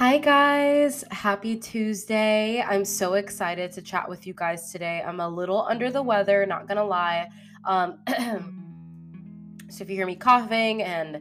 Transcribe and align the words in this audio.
Hi, 0.00 0.16
guys. 0.16 1.04
Happy 1.10 1.58
Tuesday. 1.58 2.62
I'm 2.62 2.86
so 2.86 3.12
excited 3.14 3.70
to 3.72 3.82
chat 3.82 4.08
with 4.08 4.26
you 4.26 4.32
guys 4.32 4.72
today. 4.72 5.04
I'm 5.06 5.20
a 5.20 5.28
little 5.28 5.66
under 5.68 5.90
the 5.90 6.02
weather, 6.02 6.46
not 6.46 6.66
gonna 6.66 6.86
lie. 6.86 7.28
Um, 7.66 7.98
so 9.68 9.84
if 9.84 9.90
you 9.90 9.96
hear 9.96 10.06
me 10.06 10.16
coughing 10.16 10.82
and 10.82 11.20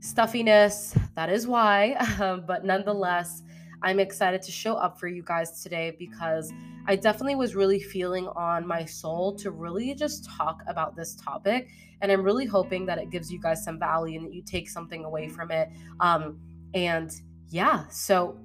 stuffiness, 0.00 0.94
that 1.14 1.30
is 1.30 1.46
why. 1.46 1.96
But 2.46 2.62
nonetheless, 2.62 3.42
I'm 3.82 3.98
excited 3.98 4.42
to 4.42 4.52
show 4.52 4.74
up 4.74 5.00
for 5.00 5.08
you 5.08 5.22
guys 5.22 5.62
today 5.62 5.96
because 5.98 6.52
I 6.86 6.96
definitely 6.96 7.36
was 7.36 7.54
really 7.56 7.80
feeling 7.80 8.28
on 8.36 8.66
my 8.66 8.84
soul 8.84 9.34
to 9.36 9.50
really 9.50 9.94
just 9.94 10.28
talk 10.28 10.60
about 10.66 10.94
this 10.94 11.14
topic. 11.14 11.70
And 12.02 12.12
I'm 12.12 12.22
really 12.22 12.44
hoping 12.44 12.84
that 12.84 12.98
it 12.98 13.08
gives 13.08 13.32
you 13.32 13.40
guys 13.40 13.64
some 13.64 13.78
value 13.78 14.18
and 14.18 14.28
that 14.28 14.34
you 14.34 14.42
take 14.42 14.68
something 14.68 15.06
away 15.06 15.30
from 15.30 15.50
it. 15.50 15.70
Um, 16.00 16.38
and 16.74 17.10
yeah, 17.50 17.86
so 17.88 18.38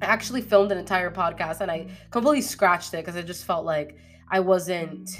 I 0.00 0.06
actually 0.06 0.42
filmed 0.42 0.70
an 0.70 0.78
entire 0.78 1.10
podcast 1.10 1.60
and 1.60 1.70
I 1.70 1.88
completely 2.10 2.42
scratched 2.42 2.94
it 2.94 2.98
because 3.04 3.16
I 3.16 3.22
just 3.22 3.44
felt 3.44 3.64
like 3.64 3.96
I 4.30 4.40
wasn't 4.40 5.10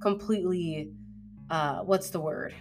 completely, 0.00 0.92
uh, 1.50 1.80
what's 1.80 2.10
the 2.10 2.20
word? 2.20 2.54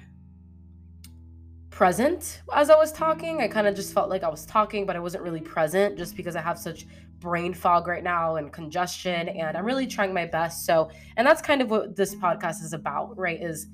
Present 1.69 2.41
as 2.53 2.69
I 2.71 2.75
was 2.75 2.91
talking. 2.91 3.41
I 3.41 3.47
kind 3.47 3.67
of 3.67 3.75
just 3.75 3.93
felt 3.93 4.09
like 4.09 4.23
I 4.23 4.29
was 4.29 4.45
talking, 4.45 4.85
but 4.85 4.95
I 4.95 4.99
wasn't 4.99 5.23
really 5.23 5.41
present 5.41 5.97
just 5.97 6.17
because 6.17 6.35
I 6.35 6.41
have 6.41 6.57
such 6.57 6.87
brain 7.19 7.53
fog 7.53 7.87
right 7.87 8.03
now 8.03 8.37
and 8.37 8.51
congestion 8.51 9.29
and 9.29 9.55
I'm 9.55 9.65
really 9.65 9.85
trying 9.85 10.13
my 10.13 10.25
best. 10.25 10.65
So, 10.65 10.89
and 11.17 11.27
that's 11.27 11.41
kind 11.41 11.61
of 11.61 11.69
what 11.69 11.95
this 11.95 12.15
podcast 12.15 12.63
is 12.63 12.73
about, 12.73 13.15
right? 13.15 13.41
Is 13.41 13.67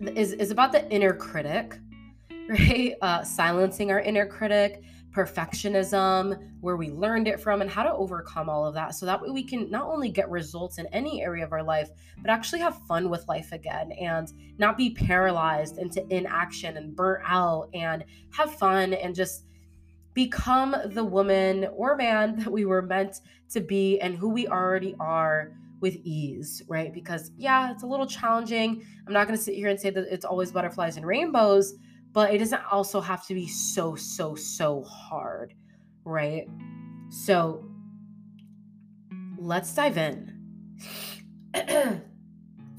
is 0.00 0.32
is 0.32 0.50
about 0.50 0.72
the 0.72 0.88
inner 0.90 1.12
critic 1.12 1.78
right? 2.58 2.94
Uh, 3.02 3.22
silencing 3.22 3.90
our 3.90 4.00
inner 4.00 4.26
critic, 4.26 4.82
perfectionism, 5.10 6.38
where 6.60 6.76
we 6.76 6.90
learned 6.90 7.28
it 7.28 7.40
from, 7.40 7.60
and 7.60 7.70
how 7.70 7.82
to 7.82 7.92
overcome 7.92 8.48
all 8.48 8.64
of 8.64 8.74
that. 8.74 8.94
So 8.94 9.04
that 9.06 9.20
way 9.20 9.30
we 9.30 9.42
can 9.42 9.70
not 9.70 9.86
only 9.86 10.08
get 10.08 10.30
results 10.30 10.78
in 10.78 10.86
any 10.86 11.22
area 11.22 11.44
of 11.44 11.52
our 11.52 11.62
life, 11.62 11.90
but 12.22 12.30
actually 12.30 12.60
have 12.60 12.80
fun 12.86 13.10
with 13.10 13.26
life 13.28 13.52
again 13.52 13.92
and 13.92 14.32
not 14.58 14.78
be 14.78 14.90
paralyzed 14.90 15.78
into 15.78 16.06
inaction 16.14 16.76
and 16.76 16.96
burnt 16.96 17.22
out 17.26 17.68
and 17.74 18.04
have 18.30 18.54
fun 18.54 18.94
and 18.94 19.14
just 19.14 19.44
become 20.14 20.74
the 20.86 21.04
woman 21.04 21.68
or 21.74 21.96
man 21.96 22.36
that 22.38 22.50
we 22.50 22.64
were 22.64 22.82
meant 22.82 23.20
to 23.50 23.60
be 23.60 24.00
and 24.00 24.16
who 24.16 24.28
we 24.28 24.48
already 24.48 24.94
are 24.98 25.52
with 25.80 25.96
ease, 26.02 26.62
right? 26.66 26.92
Because 26.92 27.30
yeah, 27.36 27.70
it's 27.70 27.82
a 27.82 27.86
little 27.86 28.06
challenging. 28.06 28.84
I'm 29.06 29.12
not 29.12 29.26
going 29.26 29.38
to 29.38 29.42
sit 29.42 29.54
here 29.54 29.68
and 29.68 29.78
say 29.78 29.90
that 29.90 30.06
it's 30.12 30.24
always 30.24 30.50
butterflies 30.50 30.96
and 30.96 31.06
rainbows, 31.06 31.74
but 32.18 32.34
it 32.34 32.38
doesn't 32.38 32.62
also 32.72 33.00
have 33.00 33.24
to 33.24 33.32
be 33.32 33.46
so, 33.46 33.94
so, 33.94 34.34
so 34.34 34.82
hard, 34.82 35.54
right? 36.04 36.48
So 37.10 37.64
let's 39.38 39.72
dive 39.72 39.96
in. 39.96 40.36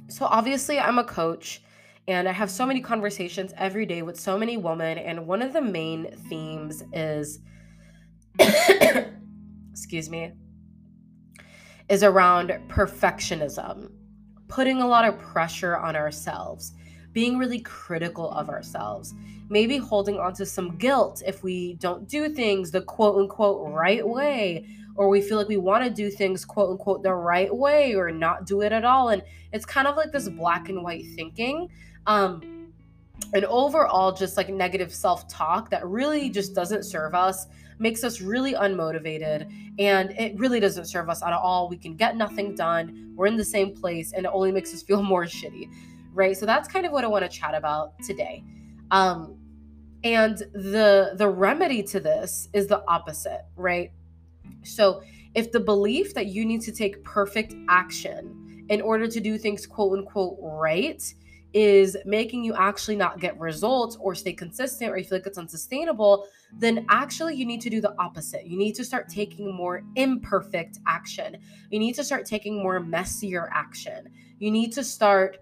so, 0.09 0.25
obviously, 0.25 0.77
I'm 0.77 0.99
a 0.99 1.05
coach 1.05 1.63
and 2.09 2.27
I 2.27 2.33
have 2.33 2.51
so 2.51 2.65
many 2.65 2.81
conversations 2.81 3.53
every 3.55 3.85
day 3.85 4.01
with 4.01 4.19
so 4.19 4.37
many 4.37 4.57
women. 4.57 4.97
And 4.97 5.25
one 5.25 5.41
of 5.41 5.53
the 5.53 5.61
main 5.61 6.13
themes 6.27 6.83
is, 6.91 7.39
excuse 9.71 10.09
me, 10.09 10.33
is 11.87 12.03
around 12.03 12.49
perfectionism, 12.67 13.89
putting 14.49 14.81
a 14.81 14.85
lot 14.85 15.05
of 15.05 15.17
pressure 15.17 15.77
on 15.77 15.95
ourselves 15.95 16.73
being 17.13 17.38
really 17.38 17.59
critical 17.59 18.31
of 18.31 18.49
ourselves, 18.49 19.13
maybe 19.49 19.77
holding 19.77 20.17
on 20.17 20.33
to 20.33 20.45
some 20.45 20.75
guilt 20.77 21.23
if 21.25 21.43
we 21.43 21.73
don't 21.75 22.07
do 22.07 22.29
things 22.29 22.71
the 22.71 22.81
quote 22.81 23.17
unquote 23.17 23.71
right 23.71 24.07
way, 24.07 24.66
or 24.95 25.09
we 25.09 25.22
feel 25.22 25.38
like 25.38 25.47
we 25.47 25.57
want 25.57 25.84
to 25.84 25.89
do 25.89 26.09
things 26.09 26.45
quote 26.45 26.69
unquote 26.72 27.03
the 27.03 27.13
right 27.13 27.53
way 27.53 27.95
or 27.95 28.11
not 28.11 28.45
do 28.45 28.61
it 28.61 28.72
at 28.72 28.85
all. 28.85 29.09
And 29.09 29.23
it's 29.53 29.66
kind 29.66 29.88
of 29.88 29.95
like 29.95 30.11
this 30.11 30.29
black 30.29 30.69
and 30.69 30.84
white 30.84 31.06
thinking. 31.16 31.69
Um, 32.06 32.73
and 33.34 33.45
overall, 33.45 34.11
just 34.11 34.38
like 34.38 34.50
negative 34.50 34.94
self 34.94 35.28
talk 35.28 35.69
that 35.69 35.85
really 35.85 36.29
just 36.29 36.55
doesn't 36.55 36.84
serve 36.84 37.13
us, 37.13 37.47
makes 37.78 38.03
us 38.03 38.22
really 38.22 38.53
unmotivated, 38.53 39.51
and 39.78 40.11
it 40.11 40.38
really 40.39 40.59
doesn't 40.59 40.85
serve 40.85 41.09
us 41.09 41.22
at 41.22 41.34
all. 41.34 41.69
We 41.69 41.78
can 41.78 41.95
get 41.95 42.16
nothing 42.16 42.55
done. 42.55 43.13
We're 43.16 43.28
in 43.28 43.35
the 43.35 43.45
same 43.45 43.75
place, 43.75 44.13
and 44.13 44.25
it 44.25 44.31
only 44.34 44.51
makes 44.51 44.73
us 44.73 44.84
feel 44.84 45.03
more 45.13 45.25
shitty 45.25 45.69
right? 46.19 46.38
So 46.38 46.46
that's 46.46 46.68
kind 46.68 46.85
of 46.85 46.91
what 46.91 47.06
I 47.06 47.07
want 47.07 47.24
to 47.24 47.30
chat 47.30 47.56
about 47.56 47.97
today. 48.03 48.44
Um, 48.91 49.38
and 50.03 50.38
the 50.53 51.13
the 51.16 51.28
remedy 51.28 51.81
to 51.84 52.00
this 52.00 52.50
is 52.53 52.68
the 52.68 52.84
opposite, 52.88 53.46
right? 53.56 53.91
So 54.63 55.02
if 55.34 55.52
the 55.53 55.62
belief 55.62 56.13
that 56.16 56.28
you 56.28 56.46
need 56.46 56.62
to 56.62 56.74
take 56.74 57.02
perfect 57.06 57.56
action 57.69 58.66
in 58.69 58.81
order 58.81 59.08
to 59.08 59.19
do 59.22 59.38
things 59.38 59.66
quote 59.66 59.97
unquote 59.97 60.38
right 60.41 61.02
is 61.53 61.96
making 62.06 62.44
you 62.44 62.53
actually 62.53 62.96
not 62.96 63.19
get 63.19 63.40
results 63.40 63.97
or 64.00 64.13
stay 64.13 64.34
consistent 64.34 64.91
or 64.91 64.97
you 64.97 65.03
feel 65.03 65.18
like 65.18 65.25
it's 65.25 65.38
unsustainable, 65.38 66.28
then 66.59 66.85
actually 66.90 67.34
you 67.35 67.46
need 67.46 67.62
to 67.62 67.69
do 67.69 67.81
the 67.81 67.96
opposite. 67.97 68.46
You 68.46 68.58
need 68.58 68.74
to 68.74 68.84
start 68.84 69.09
taking 69.09 69.56
more 69.56 69.84
imperfect 69.96 70.79
action. 70.85 71.38
You 71.72 71.79
need 71.79 71.94
to 71.94 72.03
start 72.03 72.25
taking 72.25 72.62
more 72.62 72.79
messier 72.79 73.50
action. 73.53 74.09
You 74.38 74.52
need 74.52 74.74
to 74.74 74.84
start 74.84 75.38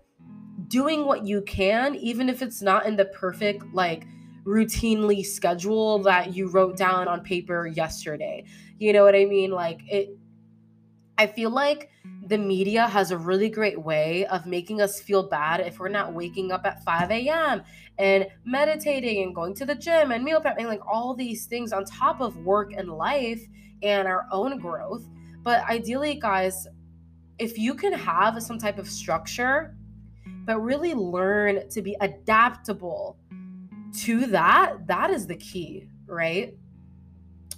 doing 0.68 1.06
what 1.06 1.26
you 1.26 1.42
can, 1.42 1.96
even 1.96 2.30
if 2.30 2.42
it's 2.42 2.62
not 2.62 2.86
in 2.86 2.96
the 2.96 3.06
perfect, 3.06 3.64
like, 3.74 4.06
routinely 4.44 5.26
schedule 5.26 6.00
that 6.00 6.34
you 6.34 6.48
wrote 6.48 6.78
down 6.78 7.08
on 7.08 7.22
paper 7.22 7.68
yesterday. 7.68 8.46
You 8.80 8.94
know 8.94 9.04
what 9.04 9.16
I 9.16 9.26
mean? 9.26 9.52
Like, 9.52 9.82
it, 9.88 10.18
I 11.18 11.28
feel 11.28 11.50
like 11.50 11.90
the 12.28 12.38
media 12.38 12.88
has 12.88 13.12
a 13.12 13.18
really 13.18 13.50
great 13.50 13.82
way 13.82 14.26
of 14.28 14.46
making 14.46 14.82
us 14.82 15.02
feel 15.02 15.24
bad 15.24 15.62
if 15.62 15.80
we're 15.80 15.90
not 15.90 16.14
waking 16.14 16.52
up 16.52 16.66
at 16.66 16.84
5 16.84 17.10
a.m. 17.12 17.64
and 17.98 18.28
meditating 18.46 19.24
and 19.24 19.34
going 19.34 19.54
to 19.56 19.66
the 19.66 19.76
gym 19.76 20.12
and 20.12 20.24
meal 20.24 20.42
prepping, 20.42 20.66
like 20.66 20.86
all 20.86 21.14
these 21.14 21.46
things 21.46 21.74
on 21.74 21.86
top 21.86 22.22
of 22.22 22.38
work 22.38 22.74
and 22.74 22.90
life 22.90 23.42
and 23.82 24.08
our 24.08 24.28
own 24.32 24.60
growth. 24.60 25.08
But 25.44 25.64
ideally, 25.64 26.16
guys, 26.16 26.68
if 27.40 27.58
you 27.58 27.74
can 27.74 27.94
have 27.94 28.42
some 28.44 28.58
type 28.58 28.78
of 28.78 28.88
structure 28.90 29.77
but 30.46 30.60
really 30.60 30.94
learn 30.94 31.70
to 31.70 31.82
be 31.82 31.96
adaptable 32.02 33.18
to 34.00 34.26
that. 34.28 34.88
That 34.88 35.10
is 35.10 35.28
the 35.28 35.36
key, 35.36 35.88
right? 36.06 36.54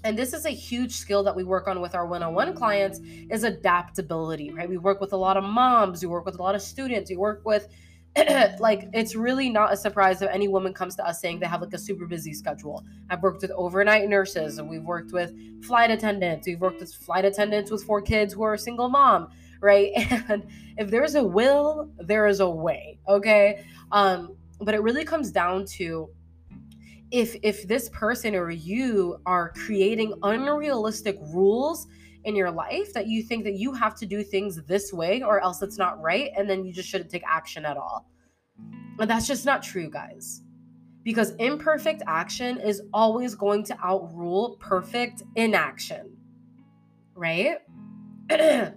and 0.03 0.17
this 0.17 0.33
is 0.33 0.45
a 0.45 0.49
huge 0.49 0.93
skill 0.93 1.23
that 1.23 1.35
we 1.35 1.43
work 1.43 1.67
on 1.67 1.81
with 1.81 1.95
our 1.95 2.05
one-on-one 2.05 2.55
clients 2.55 2.99
is 3.29 3.43
adaptability 3.43 4.51
right 4.51 4.69
we 4.69 4.77
work 4.77 5.01
with 5.01 5.13
a 5.13 5.17
lot 5.17 5.37
of 5.37 5.43
moms 5.43 6.01
we 6.01 6.07
work 6.07 6.25
with 6.25 6.35
a 6.39 6.41
lot 6.41 6.55
of 6.55 6.61
students 6.61 7.09
we 7.09 7.17
work 7.17 7.41
with 7.45 7.67
like 8.59 8.87
it's 8.93 9.15
really 9.15 9.49
not 9.49 9.71
a 9.71 9.77
surprise 9.77 10.21
if 10.21 10.29
any 10.29 10.47
woman 10.47 10.73
comes 10.73 10.95
to 10.95 11.05
us 11.05 11.21
saying 11.21 11.39
they 11.39 11.45
have 11.45 11.61
like 11.61 11.73
a 11.73 11.77
super 11.77 12.05
busy 12.05 12.33
schedule 12.33 12.83
i've 13.09 13.21
worked 13.21 13.41
with 13.41 13.51
overnight 13.51 14.07
nurses 14.07 14.57
and 14.57 14.69
we've 14.69 14.83
worked 14.83 15.11
with 15.11 15.33
flight 15.63 15.91
attendants 15.91 16.47
we've 16.47 16.61
worked 16.61 16.79
with 16.79 16.93
flight 16.93 17.25
attendants 17.25 17.69
with 17.69 17.83
four 17.83 18.01
kids 18.01 18.33
who 18.33 18.43
are 18.43 18.53
a 18.53 18.59
single 18.59 18.89
mom 18.89 19.29
right? 19.59 19.91
And 20.29 20.47
if 20.77 20.89
there's 20.89 21.15
a 21.15 21.23
will, 21.23 21.89
there 21.97 22.27
is 22.27 22.39
a 22.39 22.49
way, 22.49 22.99
okay? 23.07 23.65
Um, 23.91 24.35
but 24.59 24.73
it 24.73 24.81
really 24.81 25.05
comes 25.05 25.31
down 25.31 25.65
to 25.77 26.09
if 27.11 27.35
if 27.41 27.67
this 27.67 27.89
person 27.89 28.35
or 28.35 28.51
you 28.51 29.19
are 29.25 29.51
creating 29.53 30.13
unrealistic 30.23 31.17
rules 31.33 31.87
in 32.25 32.35
your 32.35 32.51
life 32.51 32.93
that 32.93 33.07
you 33.07 33.23
think 33.23 33.43
that 33.45 33.55
you 33.55 33.73
have 33.73 33.95
to 33.95 34.05
do 34.05 34.23
things 34.23 34.61
this 34.67 34.93
way 34.93 35.23
or 35.23 35.39
else 35.39 35.61
it's 35.61 35.77
not 35.77 35.99
right 36.01 36.31
and 36.37 36.49
then 36.49 36.65
you 36.65 36.73
just 36.73 36.87
shouldn't 36.87 37.09
take 37.09 37.23
action 37.25 37.65
at 37.65 37.77
all. 37.77 38.05
And 38.99 39.09
that's 39.09 39.27
just 39.27 39.45
not 39.45 39.63
true, 39.63 39.89
guys. 39.89 40.41
Because 41.03 41.31
imperfect 41.39 42.03
action 42.05 42.59
is 42.59 42.81
always 42.93 43.33
going 43.33 43.63
to 43.65 43.77
outrule 43.81 44.57
perfect 44.59 45.23
inaction. 45.35 46.17
Right? 47.15 47.57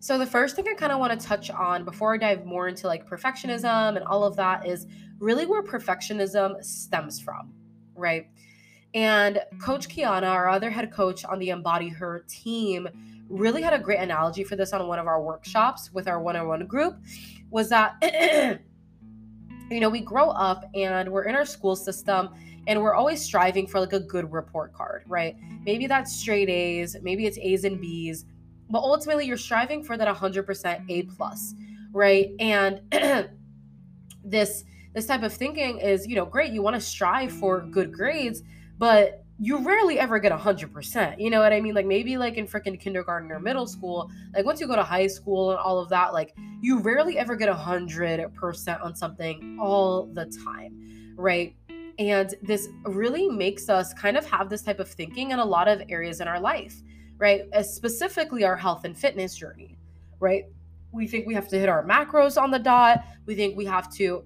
So, 0.00 0.16
the 0.16 0.26
first 0.26 0.54
thing 0.54 0.66
I 0.70 0.74
kind 0.74 0.92
of 0.92 1.00
want 1.00 1.18
to 1.18 1.26
touch 1.26 1.50
on 1.50 1.84
before 1.84 2.14
I 2.14 2.18
dive 2.18 2.44
more 2.44 2.68
into 2.68 2.86
like 2.86 3.08
perfectionism 3.08 3.96
and 3.96 4.04
all 4.04 4.22
of 4.22 4.36
that 4.36 4.66
is 4.66 4.86
really 5.18 5.44
where 5.44 5.62
perfectionism 5.62 6.62
stems 6.62 7.18
from, 7.18 7.52
right? 7.96 8.28
And 8.94 9.40
Coach 9.60 9.88
Kiana, 9.88 10.28
our 10.28 10.48
other 10.48 10.70
head 10.70 10.92
coach 10.92 11.24
on 11.24 11.38
the 11.38 11.50
Embody 11.50 11.88
Her 11.88 12.24
team, 12.28 12.88
really 13.28 13.60
had 13.60 13.74
a 13.74 13.78
great 13.78 13.98
analogy 13.98 14.44
for 14.44 14.56
this 14.56 14.72
on 14.72 14.86
one 14.86 14.98
of 14.98 15.06
our 15.06 15.20
workshops 15.20 15.92
with 15.92 16.08
our 16.08 16.20
one 16.20 16.36
on 16.36 16.48
one 16.48 16.66
group 16.66 16.96
was 17.50 17.68
that, 17.68 17.96
you 19.70 19.80
know, 19.80 19.90
we 19.90 20.00
grow 20.00 20.30
up 20.30 20.64
and 20.74 21.10
we're 21.10 21.24
in 21.24 21.34
our 21.34 21.44
school 21.44 21.76
system 21.76 22.30
and 22.66 22.80
we're 22.80 22.94
always 22.94 23.20
striving 23.20 23.66
for 23.66 23.80
like 23.80 23.92
a 23.92 24.00
good 24.00 24.32
report 24.32 24.72
card, 24.72 25.02
right? 25.06 25.36
Maybe 25.64 25.86
that's 25.86 26.14
straight 26.14 26.48
A's, 26.48 26.96
maybe 27.02 27.26
it's 27.26 27.38
A's 27.38 27.64
and 27.64 27.80
B's 27.80 28.24
but 28.70 28.78
ultimately 28.78 29.26
you're 29.26 29.36
striving 29.36 29.82
for 29.82 29.96
that 29.96 30.08
100% 30.14 30.84
a 30.88 31.02
plus 31.04 31.54
right 31.92 32.30
and 32.40 32.80
this 34.24 34.64
this 34.94 35.06
type 35.06 35.22
of 35.22 35.32
thinking 35.32 35.78
is 35.78 36.06
you 36.06 36.16
know 36.16 36.24
great 36.24 36.52
you 36.52 36.62
want 36.62 36.74
to 36.74 36.80
strive 36.80 37.32
for 37.32 37.62
good 37.62 37.92
grades 37.92 38.42
but 38.78 39.24
you 39.40 39.58
rarely 39.58 40.00
ever 40.00 40.18
get 40.18 40.32
100%. 40.32 41.20
You 41.20 41.30
know 41.30 41.40
what 41.40 41.52
I 41.52 41.60
mean? 41.60 41.74
Like 41.74 41.86
maybe 41.86 42.16
like 42.16 42.34
in 42.34 42.46
freaking 42.46 42.78
kindergarten 42.78 43.30
or 43.30 43.38
middle 43.38 43.66
school, 43.66 44.10
like 44.34 44.44
once 44.44 44.60
you 44.60 44.66
go 44.66 44.74
to 44.74 44.82
high 44.82 45.06
school 45.06 45.50
and 45.50 45.58
all 45.60 45.78
of 45.78 45.88
that, 45.90 46.12
like 46.12 46.34
you 46.60 46.80
rarely 46.80 47.18
ever 47.18 47.36
get 47.36 47.48
100% 47.48 48.84
on 48.84 48.96
something 48.96 49.58
all 49.60 50.06
the 50.06 50.26
time, 50.44 51.14
right? 51.16 51.54
And 52.00 52.34
this 52.42 52.68
really 52.84 53.28
makes 53.28 53.68
us 53.68 53.94
kind 53.94 54.16
of 54.16 54.28
have 54.28 54.48
this 54.48 54.62
type 54.62 54.80
of 54.80 54.88
thinking 54.88 55.30
in 55.30 55.38
a 55.38 55.44
lot 55.44 55.68
of 55.68 55.82
areas 55.88 56.20
in 56.20 56.26
our 56.26 56.40
life, 56.40 56.82
right? 57.18 57.42
As 57.52 57.74
specifically 57.74 58.44
our 58.44 58.56
health 58.56 58.84
and 58.84 58.96
fitness 58.96 59.34
journey, 59.34 59.76
right? 60.20 60.44
We 60.92 61.06
think 61.06 61.26
we 61.26 61.34
have 61.34 61.48
to 61.48 61.58
hit 61.58 61.68
our 61.68 61.84
macros 61.84 62.40
on 62.40 62.50
the 62.50 62.58
dot. 62.58 63.04
We 63.26 63.34
think 63.34 63.56
we 63.56 63.66
have 63.66 63.92
to 63.94 64.24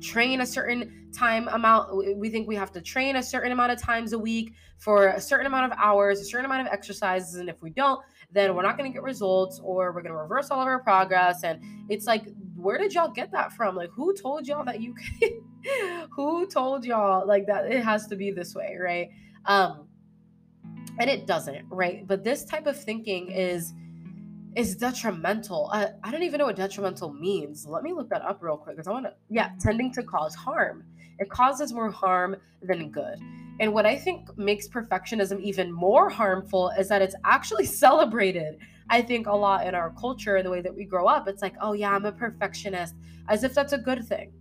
train 0.00 0.40
a 0.40 0.46
certain 0.46 1.06
time 1.12 1.48
amount 1.48 2.16
we 2.18 2.28
think 2.28 2.46
we 2.46 2.54
have 2.54 2.70
to 2.70 2.80
train 2.80 3.16
a 3.16 3.22
certain 3.22 3.52
amount 3.52 3.72
of 3.72 3.80
times 3.80 4.12
a 4.12 4.18
week 4.18 4.52
for 4.76 5.08
a 5.08 5.20
certain 5.20 5.46
amount 5.46 5.72
of 5.72 5.78
hours 5.78 6.20
a 6.20 6.24
certain 6.24 6.44
amount 6.44 6.66
of 6.66 6.72
exercises 6.72 7.36
and 7.36 7.48
if 7.48 7.62
we 7.62 7.70
don't 7.70 8.00
then 8.30 8.54
we're 8.54 8.62
not 8.62 8.76
going 8.76 8.90
to 8.90 8.92
get 8.92 9.02
results 9.02 9.58
or 9.62 9.92
we're 9.92 10.02
going 10.02 10.12
to 10.12 10.18
reverse 10.18 10.50
all 10.50 10.60
of 10.60 10.66
our 10.66 10.80
progress 10.80 11.42
and 11.42 11.60
it's 11.88 12.06
like 12.06 12.26
where 12.54 12.76
did 12.76 12.92
y'all 12.92 13.10
get 13.10 13.32
that 13.32 13.52
from 13.52 13.74
like 13.74 13.90
who 13.90 14.14
told 14.14 14.46
y'all 14.46 14.64
that 14.64 14.80
you 14.80 14.94
can 15.20 16.06
who 16.10 16.46
told 16.46 16.84
y'all 16.84 17.26
like 17.26 17.46
that 17.46 17.64
it 17.70 17.82
has 17.82 18.06
to 18.06 18.16
be 18.16 18.30
this 18.30 18.54
way 18.54 18.76
right 18.78 19.08
um 19.46 19.85
and 20.98 21.10
it 21.10 21.26
doesn't 21.26 21.66
right 21.70 22.06
but 22.06 22.24
this 22.24 22.44
type 22.44 22.66
of 22.66 22.80
thinking 22.80 23.30
is 23.30 23.74
is 24.56 24.74
detrimental. 24.74 25.68
I, 25.70 25.90
I 26.02 26.10
don't 26.10 26.22
even 26.22 26.38
know 26.38 26.46
what 26.46 26.56
detrimental 26.56 27.12
means. 27.12 27.66
Let 27.66 27.82
me 27.82 27.92
look 27.92 28.08
that 28.08 28.22
up 28.22 28.42
real 28.42 28.56
quick 28.56 28.76
because 28.76 28.88
I 28.88 28.90
want 28.90 29.04
to, 29.04 29.12
yeah, 29.28 29.50
tending 29.60 29.92
to 29.92 30.02
cause 30.02 30.34
harm. 30.34 30.82
It 31.18 31.28
causes 31.28 31.72
more 31.72 31.90
harm 31.90 32.36
than 32.62 32.90
good. 32.90 33.18
And 33.60 33.72
what 33.72 33.84
I 33.84 33.96
think 33.96 34.36
makes 34.36 34.66
perfectionism 34.66 35.40
even 35.40 35.70
more 35.70 36.08
harmful 36.08 36.70
is 36.70 36.88
that 36.88 37.02
it's 37.02 37.14
actually 37.24 37.66
celebrated. 37.84 38.58
I 38.88 39.02
think 39.02 39.26
a 39.26 39.34
lot 39.34 39.66
in 39.66 39.74
our 39.74 39.90
culture 39.90 40.36
and 40.36 40.46
the 40.46 40.50
way 40.50 40.62
that 40.62 40.74
we 40.74 40.84
grow 40.84 41.06
up. 41.06 41.28
It's 41.28 41.42
like, 41.42 41.54
oh, 41.60 41.74
yeah, 41.74 41.90
I'm 41.90 42.06
a 42.06 42.12
perfectionist, 42.12 42.94
as 43.28 43.44
if 43.44 43.52
that's 43.52 43.74
a 43.74 43.78
good 43.78 44.06
thing. 44.06 44.32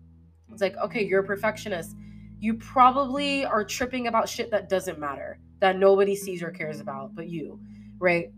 It's 0.52 0.62
like, 0.62 0.78
okay, 0.78 1.04
you're 1.04 1.22
a 1.22 1.28
perfectionist. 1.28 1.96
You 2.40 2.54
probably 2.54 3.46
are 3.46 3.66
tripping 3.66 4.08
about 4.08 4.30
shit 4.30 4.52
that 4.52 4.70
doesn't 4.70 5.00
matter, 5.00 5.40
that 5.66 5.78
nobody 5.78 6.16
sees 6.16 6.42
or 6.42 6.52
cares 6.52 6.80
about 6.80 7.16
but 7.16 7.28
you, 7.28 7.60
right? 8.00 8.32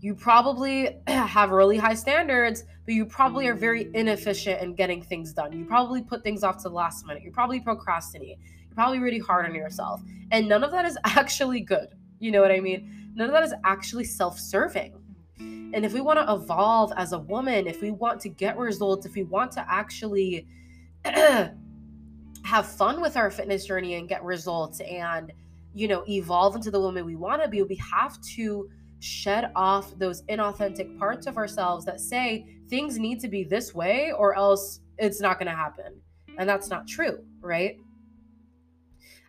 you 0.00 0.14
probably 0.14 0.98
have 1.06 1.50
really 1.50 1.76
high 1.76 1.94
standards, 1.94 2.64
but 2.86 2.94
you 2.94 3.04
probably 3.04 3.46
are 3.46 3.54
very 3.54 3.90
inefficient 3.94 4.60
in 4.62 4.74
getting 4.74 5.02
things 5.02 5.32
done. 5.32 5.52
You 5.52 5.64
probably 5.64 6.02
put 6.02 6.24
things 6.24 6.42
off 6.42 6.56
to 6.58 6.68
the 6.68 6.74
last 6.74 7.06
minute. 7.06 7.22
You 7.22 7.30
probably 7.30 7.60
procrastinate. 7.60 8.38
You're 8.38 8.74
probably 8.74 8.98
really 8.98 9.18
hard 9.18 9.46
on 9.46 9.54
yourself. 9.54 10.00
And 10.30 10.48
none 10.48 10.64
of 10.64 10.70
that 10.72 10.86
is 10.86 10.96
actually 11.04 11.60
good. 11.60 11.88
You 12.18 12.30
know 12.30 12.40
what 12.40 12.50
I 12.50 12.60
mean? 12.60 13.12
None 13.14 13.28
of 13.28 13.32
that 13.32 13.44
is 13.44 13.54
actually 13.64 14.04
self 14.04 14.38
serving. 14.38 14.96
And 15.38 15.84
if 15.84 15.92
we 15.92 16.00
want 16.00 16.18
to 16.18 16.32
evolve 16.32 16.92
as 16.96 17.12
a 17.12 17.18
woman, 17.18 17.66
if 17.66 17.80
we 17.80 17.92
want 17.92 18.20
to 18.22 18.28
get 18.28 18.58
results, 18.58 19.06
if 19.06 19.14
we 19.14 19.22
want 19.22 19.52
to 19.52 19.64
actually 19.70 20.46
have 21.04 22.66
fun 22.66 23.00
with 23.00 23.16
our 23.16 23.30
fitness 23.30 23.66
journey 23.66 23.94
and 23.94 24.08
get 24.08 24.24
results 24.24 24.80
and, 24.80 25.32
you 25.74 25.88
know, 25.88 26.04
evolve 26.08 26.56
into 26.56 26.70
the 26.70 26.80
woman 26.80 27.04
we 27.04 27.16
want 27.16 27.42
to 27.42 27.48
be, 27.48 27.62
we 27.62 27.76
have 27.76 28.20
to 28.34 28.68
shed 28.98 29.50
off 29.56 29.98
those 29.98 30.22
inauthentic 30.24 30.98
parts 30.98 31.26
of 31.26 31.36
ourselves 31.36 31.84
that 31.86 32.00
say 32.00 32.46
things 32.68 32.98
need 32.98 33.20
to 33.20 33.28
be 33.28 33.44
this 33.44 33.74
way 33.74 34.12
or 34.12 34.36
else 34.36 34.80
it's 34.98 35.20
not 35.20 35.38
going 35.38 35.46
to 35.46 35.56
happen. 35.56 36.00
And 36.38 36.48
that's 36.48 36.68
not 36.68 36.86
true, 36.86 37.24
right? 37.40 37.76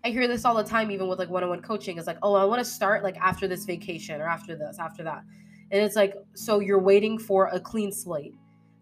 I 0.03 0.09
hear 0.09 0.27
this 0.27 0.45
all 0.45 0.55
the 0.55 0.63
time, 0.63 0.91
even 0.91 1.07
with 1.07 1.19
like 1.19 1.29
one 1.29 1.43
on 1.43 1.49
one 1.49 1.61
coaching. 1.61 1.97
It's 1.97 2.07
like, 2.07 2.17
oh, 2.23 2.33
I 2.33 2.43
want 2.43 2.59
to 2.59 2.65
start 2.65 3.03
like 3.03 3.17
after 3.17 3.47
this 3.47 3.65
vacation 3.65 4.19
or 4.19 4.27
after 4.27 4.55
this, 4.55 4.77
after 4.79 5.03
that. 5.03 5.23
And 5.71 5.81
it's 5.81 5.95
like, 5.95 6.15
so 6.35 6.59
you're 6.59 6.79
waiting 6.79 7.17
for 7.17 7.47
a 7.47 7.59
clean 7.59 7.91
slate. 7.91 8.33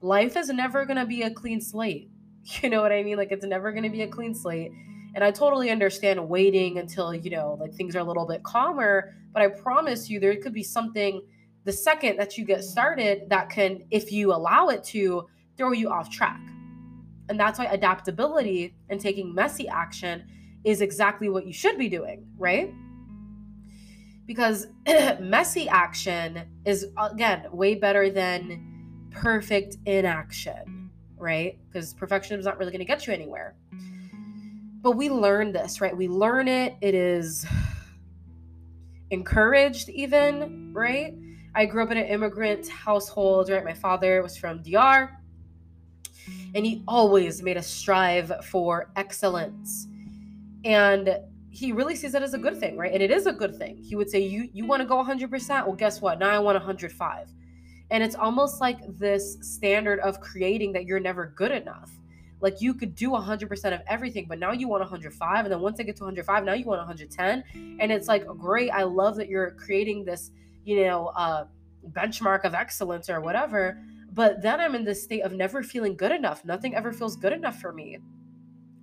Life 0.02 0.38
is 0.38 0.50
never 0.50 0.86
going 0.86 0.98
to 0.98 1.06
be 1.06 1.24
a 1.24 1.32
clean 1.32 1.62
slate. 1.62 2.10
You 2.64 2.70
know 2.70 2.82
what 2.82 2.92
I 2.92 3.04
mean? 3.04 3.18
Like, 3.18 3.32
it's 3.32 3.46
never 3.46 3.72
going 3.72 3.84
to 3.84 3.90
be 3.90 4.02
a 4.02 4.08
clean 4.08 4.34
slate. 4.34 4.72
And 5.16 5.24
I 5.24 5.32
totally 5.32 5.70
understand 5.70 6.30
waiting 6.30 6.78
until, 6.78 7.14
you 7.14 7.32
know, 7.32 7.58
like 7.60 7.74
things 7.74 7.96
are 7.96 8.00
a 8.00 8.04
little 8.04 8.28
bit 8.28 8.44
calmer. 8.44 9.16
But 9.34 9.42
I 9.42 9.48
promise 9.48 10.10
you, 10.10 10.20
there 10.20 10.36
could 10.38 10.54
be 10.54 10.64
something 10.64 11.22
the 11.66 11.74
second 11.74 12.18
that 12.18 12.38
you 12.38 12.46
get 12.46 12.64
started 12.64 13.30
that 13.30 13.50
can, 13.50 13.84
if 13.92 14.12
you 14.12 14.34
allow 14.34 14.70
it 14.70 14.84
to, 14.86 15.28
throw 15.58 15.72
you 15.72 15.90
off 15.90 16.10
track. 16.10 16.40
And 17.28 17.40
that's 17.40 17.60
why 17.60 17.66
adaptability 17.66 18.76
and 18.90 19.00
taking 19.00 19.34
messy 19.34 19.68
action 19.68 20.26
is 20.64 20.82
exactly 20.82 21.30
what 21.30 21.46
you 21.46 21.54
should 21.54 21.78
be 21.78 21.90
doing, 21.90 22.26
right? 22.38 22.74
Because 24.26 24.68
messy 25.20 25.68
action 25.70 26.44
is, 26.66 26.88
again, 26.98 27.46
way 27.52 27.76
better 27.76 28.10
than 28.10 29.10
perfect 29.12 29.78
inaction, 29.86 30.92
right? 31.18 31.60
Because 31.68 31.94
perfection 31.94 32.40
is 32.40 32.46
not 32.46 32.58
really 32.58 32.72
going 32.72 32.80
to 32.80 32.86
get 32.86 33.06
you 33.06 33.14
anywhere 33.14 33.56
but 34.82 34.92
we 34.92 35.10
learn 35.10 35.52
this, 35.52 35.82
right? 35.82 35.96
We 35.96 36.08
learn 36.08 36.48
it. 36.48 36.76
It 36.82 36.96
is 36.96 37.46
encouraged, 39.12 39.90
even, 39.90 40.72
right? 40.74 41.16
I 41.56 41.66
grew 41.66 41.84
up 41.84 41.92
in 41.92 41.98
an 41.98 42.06
immigrant 42.06 42.68
household, 42.70 43.50
right? 43.50 43.64
My 43.66 43.74
father 43.74 44.22
was 44.22 44.38
from 44.38 44.62
DR, 44.62 45.10
and 46.56 46.66
he 46.66 46.84
always 46.88 47.42
made 47.42 47.58
us 47.58 47.68
strive 47.68 48.46
for 48.46 48.92
excellence. 48.96 49.88
And 50.64 51.18
he 51.50 51.72
really 51.72 51.96
sees 51.96 52.14
it 52.14 52.22
as 52.22 52.34
a 52.34 52.38
good 52.38 52.60
thing, 52.60 52.78
right? 52.78 52.94
And 52.94 53.02
it 53.02 53.12
is 53.12 53.26
a 53.26 53.34
good 53.34 53.56
thing. 53.56 53.78
He 53.78 53.96
would 53.96 54.10
say, 54.10 54.20
"You 54.20 54.50
you 54.54 54.66
want 54.66 54.82
to 54.82 54.88
go 54.88 54.98
100%? 54.98 55.66
Well, 55.66 55.76
guess 55.76 56.02
what? 56.02 56.20
Now 56.20 56.30
I 56.30 56.40
want 56.40 56.56
105." 56.56 57.34
And 57.92 58.04
it's 58.04 58.16
almost 58.16 58.62
like 58.62 58.80
this 59.00 59.38
standard 59.42 60.00
of 60.02 60.20
creating 60.20 60.74
that 60.74 60.86
you're 60.86 61.00
never 61.00 61.34
good 61.36 61.52
enough 61.52 61.99
like 62.42 62.62
you 62.62 62.74
could 62.74 62.96
do 62.96 63.10
100% 63.10 63.74
of 63.74 63.82
everything 63.88 64.26
but 64.28 64.40
now 64.40 64.52
you 64.52 64.68
want 64.68 64.82
105 64.82 65.46
and 65.46 65.52
then 65.52 65.60
once 65.60 65.80
i 65.80 65.84
get 65.84 65.96
to 65.96 66.04
105 66.04 66.44
now 66.44 66.54
you 66.54 66.66
want 66.66 66.80
110 66.80 67.44
and 67.80 67.92
it's 67.92 68.08
like 68.08 68.26
great 68.26 68.70
i 68.72 68.84
love 68.84 69.16
that 69.16 69.28
you're 69.28 69.52
creating 69.52 70.04
this 70.06 70.32
you 70.66 70.84
know 70.86 71.08
uh 71.08 71.46
benchmark 71.92 72.44
of 72.44 72.54
excellence 72.54 73.10
or 73.10 73.22
whatever 73.22 73.82
but 74.14 74.42
then 74.42 74.60
i'm 74.60 74.76
in 74.76 74.84
this 74.84 75.02
state 75.02 75.22
of 75.22 75.34
never 75.34 75.64
feeling 75.64 75.96
good 75.96 76.12
enough 76.12 76.44
nothing 76.46 76.76
ever 76.76 76.92
feels 76.92 77.16
good 77.16 77.34
enough 77.34 77.60
for 77.60 77.74
me 77.74 77.98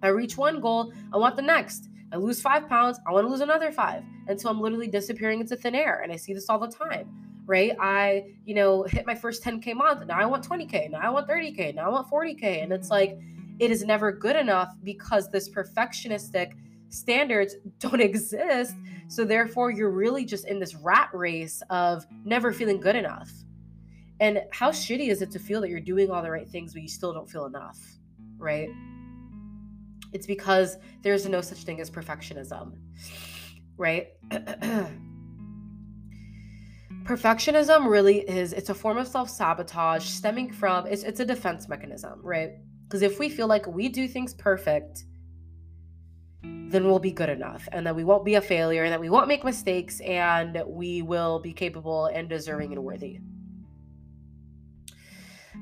i 0.02 0.08
reach 0.08 0.36
one 0.36 0.60
goal 0.60 0.92
i 1.12 1.16
want 1.16 1.36
the 1.36 1.42
next 1.42 1.88
i 2.12 2.16
lose 2.16 2.40
five 2.40 2.68
pounds 2.68 2.98
i 3.06 3.12
want 3.12 3.24
to 3.26 3.30
lose 3.30 3.40
another 3.40 3.70
five 3.70 4.02
until 4.28 4.50
i'm 4.50 4.60
literally 4.60 4.88
disappearing 4.88 5.40
into 5.40 5.56
thin 5.56 5.74
air 5.74 6.00
and 6.02 6.12
i 6.12 6.16
see 6.16 6.32
this 6.32 6.48
all 6.48 6.58
the 6.58 6.68
time 6.68 7.08
right? 7.46 7.76
I, 7.80 8.34
you 8.44 8.54
know, 8.54 8.82
hit 8.82 9.06
my 9.06 9.14
first 9.14 9.42
10K 9.42 9.74
month. 9.74 10.04
Now 10.06 10.18
I 10.18 10.26
want 10.26 10.46
20K. 10.46 10.90
Now 10.90 10.98
I 10.98 11.10
want 11.10 11.28
30K. 11.28 11.74
Now 11.74 11.86
I 11.86 11.88
want 11.90 12.10
40K. 12.10 12.62
And 12.62 12.72
it's 12.72 12.90
like, 12.90 13.18
it 13.58 13.70
is 13.70 13.84
never 13.84 14.12
good 14.12 14.36
enough 14.36 14.74
because 14.82 15.30
this 15.30 15.48
perfectionistic 15.48 16.52
standards 16.88 17.56
don't 17.78 18.00
exist. 18.10 18.74
So 19.08 19.24
therefore, 19.24 19.70
you're 19.70 19.90
really 19.90 20.24
just 20.24 20.46
in 20.46 20.58
this 20.58 20.74
rat 20.74 21.10
race 21.12 21.62
of 21.70 22.06
never 22.24 22.52
feeling 22.52 22.80
good 22.80 22.96
enough. 22.96 23.30
And 24.20 24.42
how 24.50 24.70
shitty 24.70 25.08
is 25.08 25.20
it 25.20 25.30
to 25.32 25.38
feel 25.38 25.60
that 25.60 25.68
you're 25.68 25.80
doing 25.80 26.10
all 26.10 26.22
the 26.22 26.30
right 26.30 26.48
things, 26.48 26.72
but 26.72 26.82
you 26.82 26.88
still 26.88 27.12
don't 27.12 27.28
feel 27.28 27.44
enough, 27.44 27.78
right? 28.38 28.70
It's 30.12 30.26
because 30.26 30.78
there's 31.02 31.28
no 31.28 31.42
such 31.42 31.64
thing 31.64 31.80
as 31.80 31.90
perfectionism, 31.90 32.78
right? 33.76 34.08
perfectionism 37.04 37.88
really 37.88 38.28
is 38.28 38.52
it's 38.52 38.68
a 38.68 38.74
form 38.74 38.98
of 38.98 39.06
self-sabotage 39.06 40.04
stemming 40.04 40.52
from 40.52 40.86
it's, 40.88 41.04
it's 41.04 41.20
a 41.20 41.24
defense 41.24 41.68
mechanism 41.68 42.18
right 42.20 42.54
because 42.86 43.02
if 43.02 43.18
we 43.18 43.28
feel 43.28 43.48
like 43.48 43.66
we 43.66 43.88
do 43.88 44.06
things 44.06 44.32
perfect, 44.34 45.04
then 46.42 46.84
we'll 46.84 46.98
be 46.98 47.12
good 47.12 47.28
enough 47.28 47.68
and 47.72 47.86
that 47.86 47.94
we 47.94 48.04
won't 48.04 48.24
be 48.24 48.34
a 48.34 48.40
failure 48.40 48.84
and 48.84 48.92
that 48.92 49.00
we 49.00 49.10
won't 49.10 49.28
make 49.28 49.44
mistakes 49.44 50.00
and 50.00 50.62
we 50.66 51.02
will 51.02 51.38
be 51.40 51.52
capable 51.52 52.06
and 52.06 52.28
deserving 52.28 52.72
and 52.72 52.82
worthy. 52.82 53.18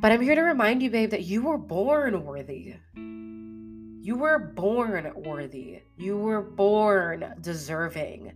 But 0.01 0.13
I'm 0.13 0.21
here 0.21 0.35
to 0.35 0.43
remind 0.43 0.83
you, 0.83 0.91
babe, 0.91 1.11
that 1.11 1.23
you 1.23 1.43
were 1.43 1.59
born 1.59 2.25
worthy. 2.25 2.75
You 2.95 4.17
were 4.17 4.39
born 4.39 5.13
worthy. 5.17 5.81
You 5.97 6.19
were 6.19 6.43
born 6.43 7.35
deserving. 7.41 8.33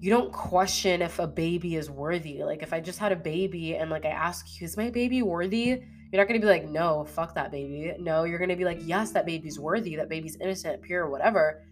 You 0.00 0.10
don't 0.10 0.32
question 0.32 1.02
if 1.02 1.18
a 1.18 1.26
baby 1.26 1.76
is 1.76 1.90
worthy. 1.90 2.44
Like 2.44 2.62
if 2.62 2.72
I 2.72 2.80
just 2.80 2.98
had 2.98 3.12
a 3.12 3.16
baby 3.16 3.76
and 3.76 3.90
like 3.90 4.04
I 4.04 4.10
ask 4.10 4.60
you, 4.60 4.64
is 4.64 4.76
my 4.76 4.90
baby 4.90 5.22
worthy? 5.22 5.82
You're 6.14 6.22
not 6.22 6.28
going 6.28 6.40
to 6.40 6.46
be 6.46 6.52
like, 6.52 6.68
no, 6.68 7.02
fuck 7.02 7.34
that 7.34 7.50
baby. 7.50 7.92
No, 7.98 8.22
you're 8.22 8.38
going 8.38 8.48
to 8.50 8.54
be 8.54 8.64
like, 8.64 8.78
yes, 8.82 9.10
that 9.10 9.26
baby's 9.26 9.58
worthy. 9.58 9.96
That 9.96 10.08
baby's 10.08 10.36
innocent, 10.36 10.80
pure, 10.80 11.10
whatever. 11.10 11.64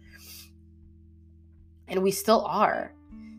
And 1.87 2.03
we 2.03 2.11
still 2.11 2.43
are. 2.43 2.93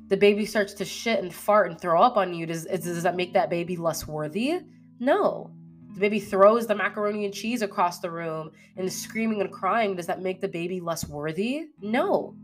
The 0.09 0.17
baby 0.17 0.47
starts 0.47 0.73
to 0.73 0.87
shit 0.87 1.23
and 1.23 1.31
fart 1.31 1.71
and 1.71 1.79
throw 1.79 2.01
up 2.01 2.17
on 2.17 2.33
you. 2.33 2.47
Does, 2.47 2.65
does 2.65 3.03
that 3.03 3.17
make 3.17 3.35
that 3.35 3.51
baby 3.51 3.77
less 3.77 4.09
worthy? 4.09 4.61
No. 4.99 5.51
The 5.93 6.01
baby 6.01 6.21
throws 6.21 6.67
the 6.67 6.75
macaroni 6.75 7.27
and 7.27 7.35
cheese 7.35 7.61
across 7.61 7.99
the 7.99 8.11
room 8.11 8.53
and 8.79 8.87
is 8.87 8.99
screaming 8.99 9.43
and 9.43 9.53
crying. 9.53 9.97
Does 9.97 10.07
that 10.07 10.23
make 10.23 10.41
the 10.41 10.49
baby 10.49 10.81
less 10.81 11.07
worthy? 11.07 11.67
No. 11.83 12.35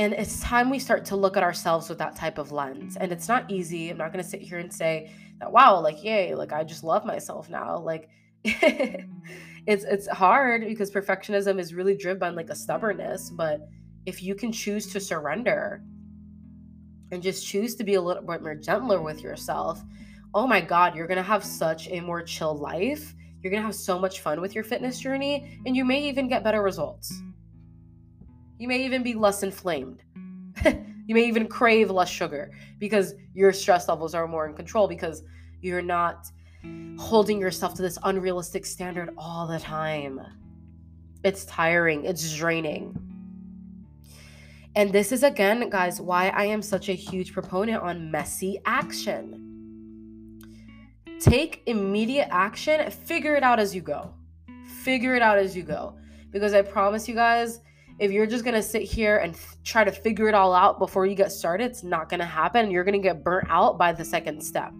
And 0.00 0.14
it's 0.14 0.40
time 0.40 0.70
we 0.70 0.78
start 0.78 1.04
to 1.06 1.16
look 1.16 1.36
at 1.36 1.42
ourselves 1.42 1.90
with 1.90 1.98
that 1.98 2.16
type 2.16 2.38
of 2.38 2.52
lens. 2.52 2.96
And 2.96 3.12
it's 3.12 3.28
not 3.28 3.50
easy. 3.50 3.90
I'm 3.90 3.98
not 3.98 4.14
going 4.14 4.24
to 4.24 4.30
sit 4.30 4.40
here 4.40 4.56
and 4.56 4.72
say 4.72 5.12
that, 5.40 5.52
wow, 5.52 5.78
like, 5.78 6.02
yay, 6.02 6.34
like 6.34 6.54
I 6.54 6.64
just 6.64 6.82
love 6.82 7.04
myself 7.04 7.50
now. 7.50 7.78
Like, 7.78 8.08
it's 8.42 9.84
it's 9.84 10.08
hard 10.08 10.62
because 10.62 10.90
perfectionism 10.90 11.60
is 11.60 11.74
really 11.74 11.94
driven 11.94 12.18
by 12.18 12.30
like 12.30 12.48
a 12.48 12.54
stubbornness, 12.54 13.28
but 13.28 13.68
if 14.06 14.22
you 14.22 14.34
can 14.34 14.50
choose 14.50 14.90
to 14.94 15.00
surrender 15.00 15.82
and 17.12 17.22
just 17.22 17.46
choose 17.46 17.74
to 17.74 17.84
be 17.84 17.96
a 17.96 18.00
little 18.00 18.22
bit 18.22 18.40
more 18.40 18.54
gentler 18.54 19.02
with 19.02 19.20
yourself, 19.20 19.82
oh 20.32 20.46
my 20.46 20.62
god, 20.62 20.96
you're 20.96 21.06
to 21.08 21.22
have 21.22 21.44
such 21.44 21.90
a 21.90 22.00
more 22.00 22.22
chill 22.22 22.56
life. 22.56 23.14
You're 23.42 23.52
to 23.52 23.60
have 23.60 23.74
so 23.74 23.98
much 23.98 24.20
fun 24.20 24.40
with 24.40 24.54
your 24.54 24.64
fitness 24.64 24.98
journey 24.98 25.60
and 25.66 25.76
you 25.76 25.84
may 25.84 26.02
even 26.08 26.26
get 26.26 26.42
better 26.42 26.62
results. 26.62 27.12
You 28.60 28.68
may 28.68 28.84
even 28.84 29.02
be 29.02 29.14
less 29.14 29.42
inflamed. 29.42 30.02
you 30.66 31.14
may 31.14 31.24
even 31.26 31.48
crave 31.48 31.90
less 31.90 32.10
sugar 32.10 32.50
because 32.78 33.14
your 33.32 33.54
stress 33.54 33.88
levels 33.88 34.14
are 34.14 34.28
more 34.28 34.46
in 34.46 34.52
control 34.54 34.86
because 34.86 35.22
you're 35.62 35.80
not 35.80 36.30
holding 36.98 37.40
yourself 37.40 37.72
to 37.76 37.80
this 37.80 37.98
unrealistic 38.02 38.66
standard 38.66 39.14
all 39.16 39.46
the 39.46 39.58
time. 39.58 40.20
It's 41.24 41.46
tiring, 41.46 42.04
it's 42.04 42.36
draining. 42.36 42.98
And 44.76 44.92
this 44.92 45.10
is 45.10 45.22
again, 45.22 45.70
guys, 45.70 45.98
why 45.98 46.28
I 46.28 46.44
am 46.44 46.60
such 46.60 46.90
a 46.90 46.94
huge 46.94 47.32
proponent 47.32 47.82
on 47.82 48.10
messy 48.10 48.60
action. 48.66 50.38
Take 51.18 51.62
immediate 51.64 52.28
action, 52.30 52.90
figure 52.90 53.34
it 53.36 53.42
out 53.42 53.58
as 53.58 53.74
you 53.74 53.80
go. 53.80 54.12
Figure 54.82 55.14
it 55.14 55.22
out 55.22 55.38
as 55.38 55.56
you 55.56 55.62
go. 55.62 55.96
Because 56.30 56.52
I 56.52 56.60
promise 56.60 57.08
you 57.08 57.14
guys, 57.14 57.60
if 58.00 58.10
you're 58.10 58.26
just 58.26 58.46
gonna 58.46 58.62
sit 58.62 58.82
here 58.82 59.18
and 59.18 59.34
f- 59.34 59.58
try 59.62 59.84
to 59.84 59.92
figure 59.92 60.26
it 60.26 60.34
all 60.34 60.54
out 60.54 60.78
before 60.78 61.04
you 61.04 61.14
get 61.14 61.30
started, 61.30 61.64
it's 61.64 61.82
not 61.82 62.08
gonna 62.08 62.24
happen. 62.24 62.70
You're 62.70 62.82
gonna 62.82 62.98
get 62.98 63.22
burnt 63.22 63.46
out 63.50 63.76
by 63.76 63.92
the 63.92 64.04
second 64.04 64.42
step. 64.42 64.72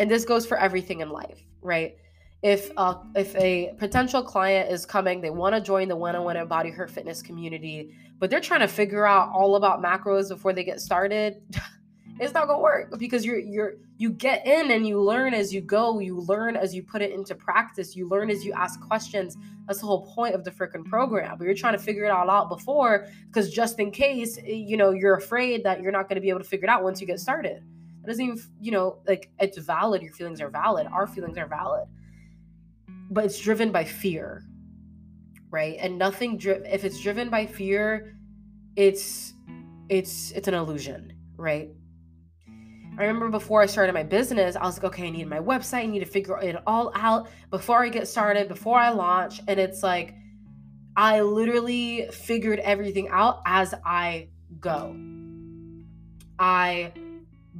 And 0.00 0.10
this 0.10 0.24
goes 0.24 0.44
for 0.44 0.58
everything 0.58 1.00
in 1.00 1.10
life, 1.10 1.38
right? 1.62 1.94
If 2.42 2.72
uh, 2.76 2.96
if 3.14 3.34
a 3.36 3.74
potential 3.78 4.22
client 4.22 4.72
is 4.72 4.84
coming, 4.84 5.20
they 5.20 5.30
want 5.30 5.54
to 5.54 5.60
join 5.60 5.86
the 5.86 5.96
one-on-one 5.96 6.36
Embody 6.36 6.70
Her 6.70 6.88
fitness 6.88 7.22
community, 7.22 7.94
but 8.18 8.28
they're 8.28 8.40
trying 8.40 8.60
to 8.60 8.68
figure 8.68 9.06
out 9.06 9.30
all 9.32 9.54
about 9.54 9.80
macros 9.80 10.28
before 10.28 10.52
they 10.52 10.64
get 10.64 10.80
started. 10.80 11.42
it's 12.20 12.34
not 12.34 12.48
gonna 12.48 12.60
work 12.60 12.98
because 12.98 13.24
you're 13.24 13.38
you're 13.38 13.74
you 13.96 14.10
get 14.10 14.46
in 14.46 14.70
and 14.70 14.86
you 14.86 15.00
learn 15.00 15.34
as 15.34 15.52
you 15.52 15.60
go. 15.60 15.98
You 15.98 16.20
learn 16.20 16.56
as 16.56 16.74
you 16.74 16.82
put 16.82 17.02
it 17.02 17.12
into 17.12 17.34
practice. 17.34 17.96
You 17.96 18.08
learn 18.08 18.30
as 18.30 18.44
you 18.44 18.52
ask 18.52 18.80
questions. 18.80 19.36
That's 19.66 19.80
the 19.80 19.86
whole 19.86 20.06
point 20.14 20.34
of 20.34 20.44
the 20.44 20.50
freaking 20.50 20.84
program. 20.84 21.38
But 21.38 21.44
you're 21.44 21.54
trying 21.54 21.74
to 21.74 21.82
figure 21.82 22.04
it 22.04 22.10
all 22.10 22.30
out 22.30 22.48
before 22.48 23.06
because 23.26 23.52
just 23.52 23.78
in 23.78 23.90
case 23.90 24.38
you 24.44 24.76
know 24.76 24.90
you're 24.90 25.16
afraid 25.16 25.64
that 25.64 25.80
you're 25.80 25.92
not 25.92 26.08
to 26.08 26.20
be 26.20 26.28
able 26.28 26.40
to 26.40 26.48
figure 26.48 26.66
it 26.66 26.70
out 26.70 26.82
once 26.82 27.00
you 27.00 27.06
get 27.06 27.20
started. 27.20 27.62
It 28.02 28.06
doesn't 28.06 28.24
even 28.24 28.40
you 28.60 28.72
know 28.72 28.98
like 29.06 29.30
it's 29.38 29.58
valid. 29.58 30.02
Your 30.02 30.12
feelings 30.12 30.40
are 30.40 30.50
valid. 30.50 30.86
Our 30.86 31.06
feelings 31.06 31.38
are 31.38 31.46
valid. 31.46 31.88
But 33.10 33.24
it's 33.24 33.38
driven 33.38 33.72
by 33.72 33.84
fear 33.84 34.44
right? 35.50 35.78
And 35.80 35.96
nothing 35.96 36.36
dri- 36.36 36.60
if 36.70 36.84
it's 36.84 37.00
driven 37.00 37.30
by 37.30 37.46
fear 37.46 38.14
it's 38.78 39.34
it's 39.88 40.30
it's 40.32 40.46
an 40.46 40.54
illusion 40.54 41.12
right 41.36 41.68
I 42.98 43.02
remember 43.02 43.28
before 43.28 43.62
I 43.62 43.66
started 43.66 43.92
my 43.92 44.02
business, 44.02 44.56
I 44.56 44.64
was 44.64 44.76
like, 44.76 44.92
okay, 44.92 45.06
I 45.06 45.10
need 45.10 45.28
my 45.28 45.38
website, 45.38 45.84
I 45.84 45.86
need 45.86 46.00
to 46.00 46.04
figure 46.04 46.36
it 46.40 46.56
all 46.66 46.90
out 46.96 47.28
before 47.48 47.84
I 47.84 47.90
get 47.90 48.08
started, 48.08 48.48
before 48.48 48.76
I 48.76 48.90
launch. 48.90 49.40
And 49.46 49.60
it's 49.60 49.84
like, 49.84 50.16
I 50.96 51.20
literally 51.20 52.08
figured 52.10 52.58
everything 52.58 53.08
out 53.08 53.40
as 53.46 53.72
I 53.84 54.30
go. 54.58 54.96
I 56.40 56.92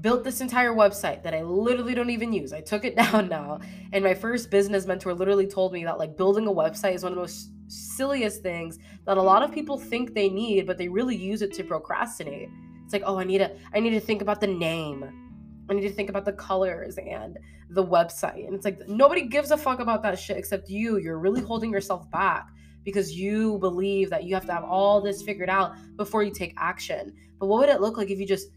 built 0.00 0.24
this 0.24 0.40
entire 0.40 0.72
website 0.72 1.22
that 1.22 1.34
I 1.34 1.42
literally 1.42 1.94
don't 1.94 2.10
even 2.10 2.32
use. 2.32 2.52
I 2.52 2.60
took 2.60 2.84
it 2.84 2.96
down 3.12 3.28
now. 3.28 3.60
And 3.92 4.02
my 4.02 4.14
first 4.14 4.50
business 4.50 4.86
mentor 4.86 5.14
literally 5.14 5.46
told 5.46 5.72
me 5.72 5.84
that 5.84 5.98
like 6.00 6.16
building 6.16 6.48
a 6.48 6.52
website 6.52 6.94
is 6.94 7.04
one 7.04 7.12
of 7.12 7.16
the 7.16 7.22
most 7.22 7.50
silliest 7.68 8.42
things 8.42 8.80
that 9.04 9.16
a 9.16 9.22
lot 9.22 9.44
of 9.44 9.52
people 9.52 9.78
think 9.78 10.14
they 10.14 10.28
need, 10.28 10.66
but 10.66 10.78
they 10.78 10.88
really 10.88 11.14
use 11.14 11.42
it 11.42 11.52
to 11.52 11.62
procrastinate. 11.62 12.48
It's 12.84 12.92
like, 12.92 13.04
oh, 13.06 13.20
I 13.20 13.24
need 13.24 13.38
to 13.38 13.54
I 13.72 13.78
need 13.78 13.90
to 13.90 14.00
think 14.00 14.20
about 14.20 14.40
the 14.40 14.48
name. 14.48 15.27
I 15.68 15.74
need 15.74 15.82
to 15.82 15.90
think 15.90 16.08
about 16.08 16.24
the 16.24 16.32
colors 16.32 16.98
and 16.98 17.38
the 17.70 17.84
website. 17.84 18.46
And 18.46 18.54
it's 18.54 18.64
like 18.64 18.88
nobody 18.88 19.22
gives 19.22 19.50
a 19.50 19.56
fuck 19.56 19.80
about 19.80 20.02
that 20.02 20.18
shit 20.18 20.36
except 20.36 20.70
you. 20.70 20.98
You're 20.98 21.18
really 21.18 21.42
holding 21.42 21.70
yourself 21.70 22.10
back 22.10 22.48
because 22.84 23.12
you 23.12 23.58
believe 23.58 24.08
that 24.10 24.24
you 24.24 24.34
have 24.34 24.46
to 24.46 24.52
have 24.52 24.64
all 24.64 25.00
this 25.00 25.22
figured 25.22 25.50
out 25.50 25.74
before 25.96 26.22
you 26.22 26.32
take 26.32 26.54
action. 26.56 27.14
But 27.38 27.46
what 27.46 27.60
would 27.60 27.68
it 27.68 27.80
look 27.80 27.98
like 27.98 28.10
if 28.10 28.18
you 28.18 28.26
just 28.26 28.48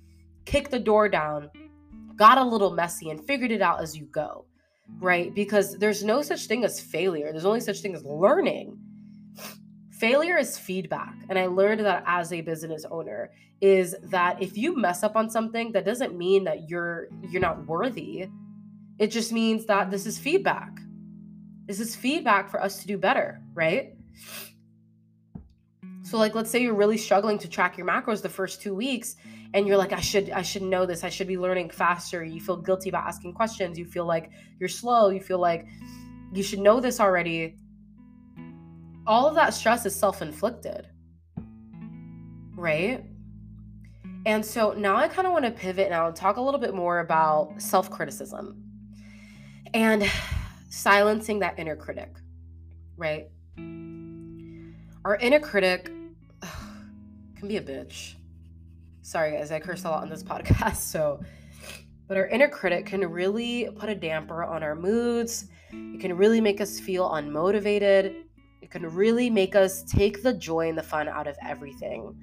kicked 0.46 0.72
the 0.72 0.80
door 0.80 1.10
down, 1.10 1.50
got 2.16 2.38
a 2.38 2.44
little 2.44 2.72
messy, 2.72 3.10
and 3.10 3.24
figured 3.26 3.52
it 3.52 3.62
out 3.62 3.82
as 3.82 3.98
you 3.98 4.06
go? 4.06 4.46
Right? 5.00 5.34
Because 5.36 5.78
there's 5.78 6.04
no 6.04 6.22
such 6.22 6.46
thing 6.46 6.64
as 6.64 6.80
failure, 6.80 7.32
there's 7.32 7.46
only 7.46 7.60
such 7.60 7.82
thing 7.82 7.96
as 7.96 8.06
learning 8.06 8.78
failure 10.02 10.38
is 10.38 10.58
feedback. 10.58 11.16
And 11.30 11.38
i 11.38 11.46
learned 11.46 11.82
that 11.82 12.04
as 12.08 12.34
a 12.34 12.42
business 12.42 12.86
owner 12.90 13.32
is 13.62 13.96
that 14.16 14.42
if 14.42 14.58
you 14.58 14.76
mess 14.76 15.04
up 15.04 15.16
on 15.16 15.30
something 15.30 15.72
that 15.74 15.86
doesn't 15.86 16.18
mean 16.18 16.44
that 16.46 16.68
you're 16.68 17.08
you're 17.30 17.48
not 17.50 17.68
worthy. 17.68 18.28
It 18.98 19.08
just 19.18 19.32
means 19.32 19.66
that 19.66 19.90
this 19.90 20.06
is 20.06 20.20
feedback. 20.20 20.72
This 21.68 21.80
is 21.80 21.96
feedback 21.96 22.50
for 22.50 22.60
us 22.62 22.82
to 22.82 22.88
do 22.88 22.98
better 22.98 23.42
right? 23.54 23.94
So 26.02 26.18
like 26.18 26.34
let's 26.34 26.50
say 26.50 26.60
you're 26.64 26.82
really 26.84 26.98
struggling 26.98 27.38
to 27.38 27.48
track 27.48 27.78
your 27.78 27.88
macros 27.94 28.22
the 28.24 28.36
first 28.40 28.62
2 28.64 28.74
weeks 28.74 29.16
and 29.54 29.68
you're 29.68 29.78
like 29.84 29.94
I 29.94 30.04
should 30.10 30.32
I 30.32 30.42
should 30.42 30.64
know 30.74 30.84
this. 30.88 31.04
I 31.04 31.10
should 31.10 31.28
be 31.28 31.38
learning 31.38 31.70
faster. 31.70 32.24
You 32.24 32.42
feel 32.42 32.58
guilty 32.58 32.90
about 32.90 33.06
asking 33.06 33.34
questions. 33.42 33.78
You 33.78 33.86
feel 33.86 34.08
like 34.16 34.32
you're 34.60 34.76
slow. 34.82 35.10
You 35.16 35.22
feel 35.22 35.42
like 35.50 35.68
you 36.34 36.42
should 36.42 36.64
know 36.68 36.80
this 36.80 37.00
already 37.00 37.42
all 39.08 39.28
of 39.28 39.36
that 39.36 39.54
stress 39.54 39.86
is 39.86 39.96
self 39.96 40.22
inflicted. 40.22 40.88
Right? 42.56 43.04
And 44.26 44.46
so 44.46 44.74
now 44.74 44.96
I 44.96 45.08
kind 45.08 45.26
of 45.26 45.34
want 45.34 45.46
to 45.46 45.52
pivot 45.52 45.90
now 45.90 46.08
and 46.08 46.16
talk 46.16 46.38
a 46.38 46.42
little 46.42 46.60
bit 46.60 46.76
more 46.76 47.00
about 47.00 47.60
self 47.60 47.90
criticism 47.90 48.64
and 49.74 50.10
silencing 50.70 51.40
that 51.40 51.58
inner 51.58 51.76
critic, 51.76 52.14
right? 52.98 53.30
Our 55.04 55.16
inner 55.16 55.40
critic 55.40 55.86
can 57.36 57.48
be 57.48 57.58
a 57.58 57.62
bitch. 57.62 58.16
Sorry, 59.02 59.32
guys, 59.32 59.52
I 59.52 59.60
curse 59.60 59.84
a 59.86 59.90
lot 59.90 60.04
on 60.04 60.10
this 60.10 60.24
podcast. 60.32 60.78
So, 60.78 61.22
but 62.08 62.18
our 62.18 62.28
inner 62.28 62.48
critic 62.48 62.86
can 62.86 63.04
really 63.10 63.70
put 63.76 63.90
a 63.90 63.96
damper 63.96 64.44
on 64.44 64.62
our 64.62 64.76
moods. 64.76 65.48
It 65.72 66.00
can 66.00 66.16
really 66.16 66.42
make 66.42 66.62
us 66.62 66.80
feel 66.80 67.10
unmotivated 67.10 68.26
can 68.70 68.86
really 68.94 69.30
make 69.30 69.56
us 69.56 69.84
take 69.84 70.24
the 70.24 70.34
joy 70.34 70.70
and 70.70 70.78
the 70.78 70.84
fun 70.84 71.08
out 71.08 71.28
of 71.28 71.38
everything. 71.46 72.16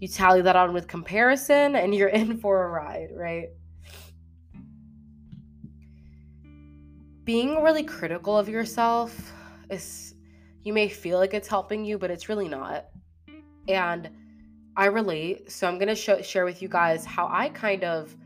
You 0.00 0.08
tally 0.08 0.42
that 0.42 0.56
on 0.56 0.72
with 0.72 0.88
comparison 0.88 1.76
and 1.76 1.94
you're 1.94 2.08
in 2.20 2.38
for 2.38 2.64
a 2.64 2.68
ride, 2.68 3.10
right? 3.14 3.48
Being 7.24 7.62
really 7.62 7.82
critical 7.82 8.38
of 8.38 8.48
yourself 8.48 9.32
is, 9.70 10.14
you 10.62 10.72
may 10.72 10.88
feel 10.88 11.18
like 11.18 11.34
it's 11.34 11.48
helping 11.48 11.84
you, 11.84 11.98
but 11.98 12.10
it's 12.10 12.28
really 12.28 12.48
not. 12.48 12.86
And 13.68 14.08
I 14.76 14.86
relate. 14.86 15.50
So 15.50 15.68
I'm 15.68 15.76
going 15.76 15.88
to 15.88 15.94
sh- 15.94 16.26
share 16.26 16.44
with 16.44 16.62
you 16.62 16.68
guys 16.68 17.04
how 17.04 17.28
I 17.30 17.50
kind 17.50 17.84
of 17.84 18.16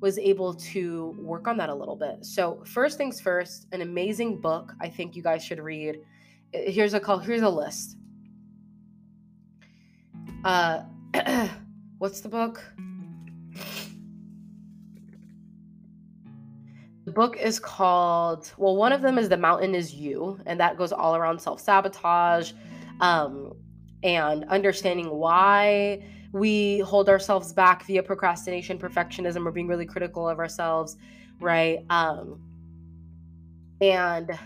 was 0.00 0.18
able 0.18 0.54
to 0.54 1.14
work 1.18 1.46
on 1.46 1.56
that 1.58 1.68
a 1.68 1.74
little 1.74 1.96
bit. 1.96 2.24
So, 2.24 2.62
first 2.64 2.96
things 2.96 3.20
first, 3.20 3.66
an 3.72 3.82
amazing 3.82 4.40
book 4.40 4.72
I 4.80 4.88
think 4.88 5.16
you 5.16 5.22
guys 5.22 5.44
should 5.44 5.58
read 5.58 5.96
here's 6.52 6.94
a 6.94 7.00
call 7.00 7.18
here's 7.18 7.42
a 7.42 7.48
list. 7.48 7.96
Uh 10.44 10.82
what's 11.98 12.20
the 12.20 12.28
book? 12.28 12.62
The 17.04 17.12
book 17.12 17.36
is 17.36 17.58
called 17.58 18.52
well 18.58 18.76
one 18.76 18.92
of 18.92 19.02
them 19.02 19.18
is 19.18 19.28
the 19.28 19.36
mountain 19.36 19.74
is 19.74 19.94
you 19.94 20.38
and 20.46 20.60
that 20.60 20.76
goes 20.76 20.92
all 20.92 21.16
around 21.16 21.40
self-sabotage 21.40 22.52
um 23.00 23.52
and 24.02 24.44
understanding 24.44 25.10
why 25.10 26.02
we 26.32 26.80
hold 26.80 27.08
ourselves 27.08 27.52
back 27.52 27.84
via 27.86 28.02
procrastination 28.02 28.78
perfectionism 28.78 29.46
or 29.46 29.50
being 29.50 29.66
really 29.66 29.86
critical 29.86 30.28
of 30.28 30.38
ourselves 30.38 30.96
right? 31.40 31.78
Um 31.88 32.40
and 33.80 34.38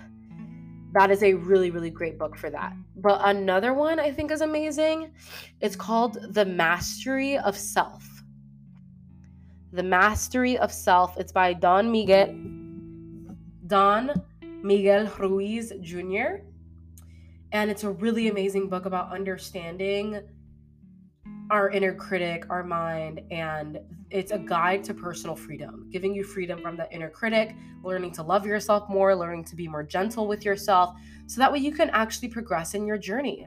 that 0.93 1.11
is 1.11 1.23
a 1.23 1.35
really 1.35 1.71
really 1.71 1.91
great 1.91 2.19
book 2.19 2.37
for 2.37 2.51
that. 2.51 2.73
Mm. 2.73 2.85
But 2.97 3.21
another 3.25 3.75
one 3.75 3.99
i 3.99 4.11
think 4.11 4.31
is 4.31 4.41
amazing. 4.41 5.13
It's 5.61 5.77
called 5.77 6.35
the 6.35 6.45
mastery 6.45 7.39
of 7.39 7.57
self. 7.57 8.05
The 9.73 9.83
mastery 9.83 10.59
of 10.59 10.73
self. 10.73 11.17
It's 11.19 11.33
by 11.33 11.53
don 11.55 11.91
miguel 11.91 12.35
don 13.67 14.11
miguel 14.63 15.11
ruiz 15.19 15.73
jr 15.81 16.43
And 17.53 17.71
it's 17.71 17.85
a 17.85 17.91
really 17.91 18.29
amazing 18.29 18.69
book 18.69 18.87
about 18.87 19.13
understanding 19.13 20.21
our 21.51 21.71
inner 21.71 21.95
critic, 21.95 22.45
our 22.51 22.63
mind, 22.63 23.21
and 23.31 23.79
it's 24.11 24.33
a 24.33 24.39
guide 24.39 24.85
to 24.85 24.95
personal 24.95 25.37
freedom, 25.37 25.89
giving 25.91 26.15
you 26.15 26.25
freedom 26.25 26.61
from 26.61 26.77
the 26.77 26.91
inner 26.93 27.11
critic, 27.11 27.55
learning 27.83 28.13
to 28.13 28.23
love 28.23 28.47
yourself 28.47 28.89
more, 28.89 29.15
learning 29.15 29.45
to 29.45 29.57
be 29.57 29.69
more 29.69 29.83
gentle 29.83 30.27
with 30.27 30.45
yourself, 30.45 30.95
so 31.27 31.41
that 31.41 31.53
way 31.53 31.59
you 31.59 31.73
can 31.73 31.91
actually 31.91 32.29
progress 32.29 32.75
in 32.75 32.87
your 32.87 32.99
journey. 32.99 33.47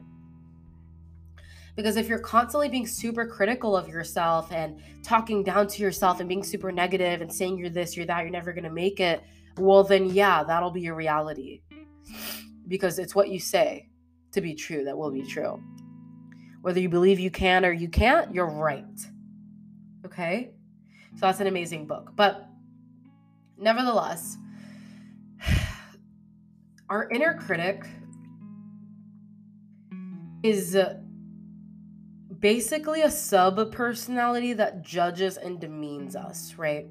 Because 1.75 1.98
if 1.98 2.08
you're 2.08 2.20
constantly 2.20 2.70
being 2.70 2.88
super 2.88 3.25
critical 3.25 3.75
of 3.75 3.90
yourself 3.90 4.52
and 4.52 4.82
talking 5.04 5.44
down 5.44 5.68
to 5.68 5.82
yourself 5.82 6.20
and 6.20 6.30
being 6.30 6.44
super 6.44 6.72
negative 6.72 7.22
and 7.22 7.34
saying 7.34 7.58
you're 7.58 7.70
this, 7.70 7.98
you're 7.98 8.06
that, 8.06 8.22
you're 8.22 8.30
never 8.30 8.54
going 8.54 8.64
to 8.64 8.70
make 8.70 9.00
it, 9.00 9.22
well, 9.58 9.84
then 9.84 10.06
yeah, 10.06 10.44
that'll 10.44 10.72
be 10.72 10.82
your 10.82 10.96
reality. 10.96 11.62
Because 12.68 12.98
it's 12.98 13.14
what 13.14 13.30
you 13.30 13.40
say 13.40 13.90
to 14.32 14.42
be 14.42 14.56
true 14.56 14.86
that 14.86 14.98
will 14.98 15.12
be 15.12 15.24
true. 15.24 15.62
Whether 16.65 16.79
you 16.79 16.89
believe 16.89 17.19
you 17.19 17.29
can 17.29 17.63
or 17.63 17.72
you 17.72 17.88
can't, 17.88 18.34
you're 18.34 18.50
right. 18.50 19.00
Okay? 20.03 20.50
So 21.13 21.27
that's 21.27 21.39
an 21.39 21.45
amazing 21.45 21.86
book. 21.86 22.13
But 22.15 22.50
nevertheless, 23.55 24.36
our 26.89 27.07
inner 27.12 27.36
critic 27.36 27.86
is 30.41 30.75
uh, 30.75 30.98
basically 32.39 33.03
a 33.03 33.12
sub 33.12 33.72
personality 33.72 34.53
that 34.53 34.81
judges 34.81 35.38
and 35.38 35.60
demeans 35.60 36.15
us, 36.15 36.55
right? 36.57 36.88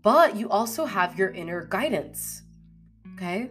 But 0.00 0.34
you 0.34 0.48
also 0.48 0.86
have 0.86 1.18
your 1.18 1.28
inner 1.28 1.66
guidance, 1.66 2.40
okay? 3.16 3.50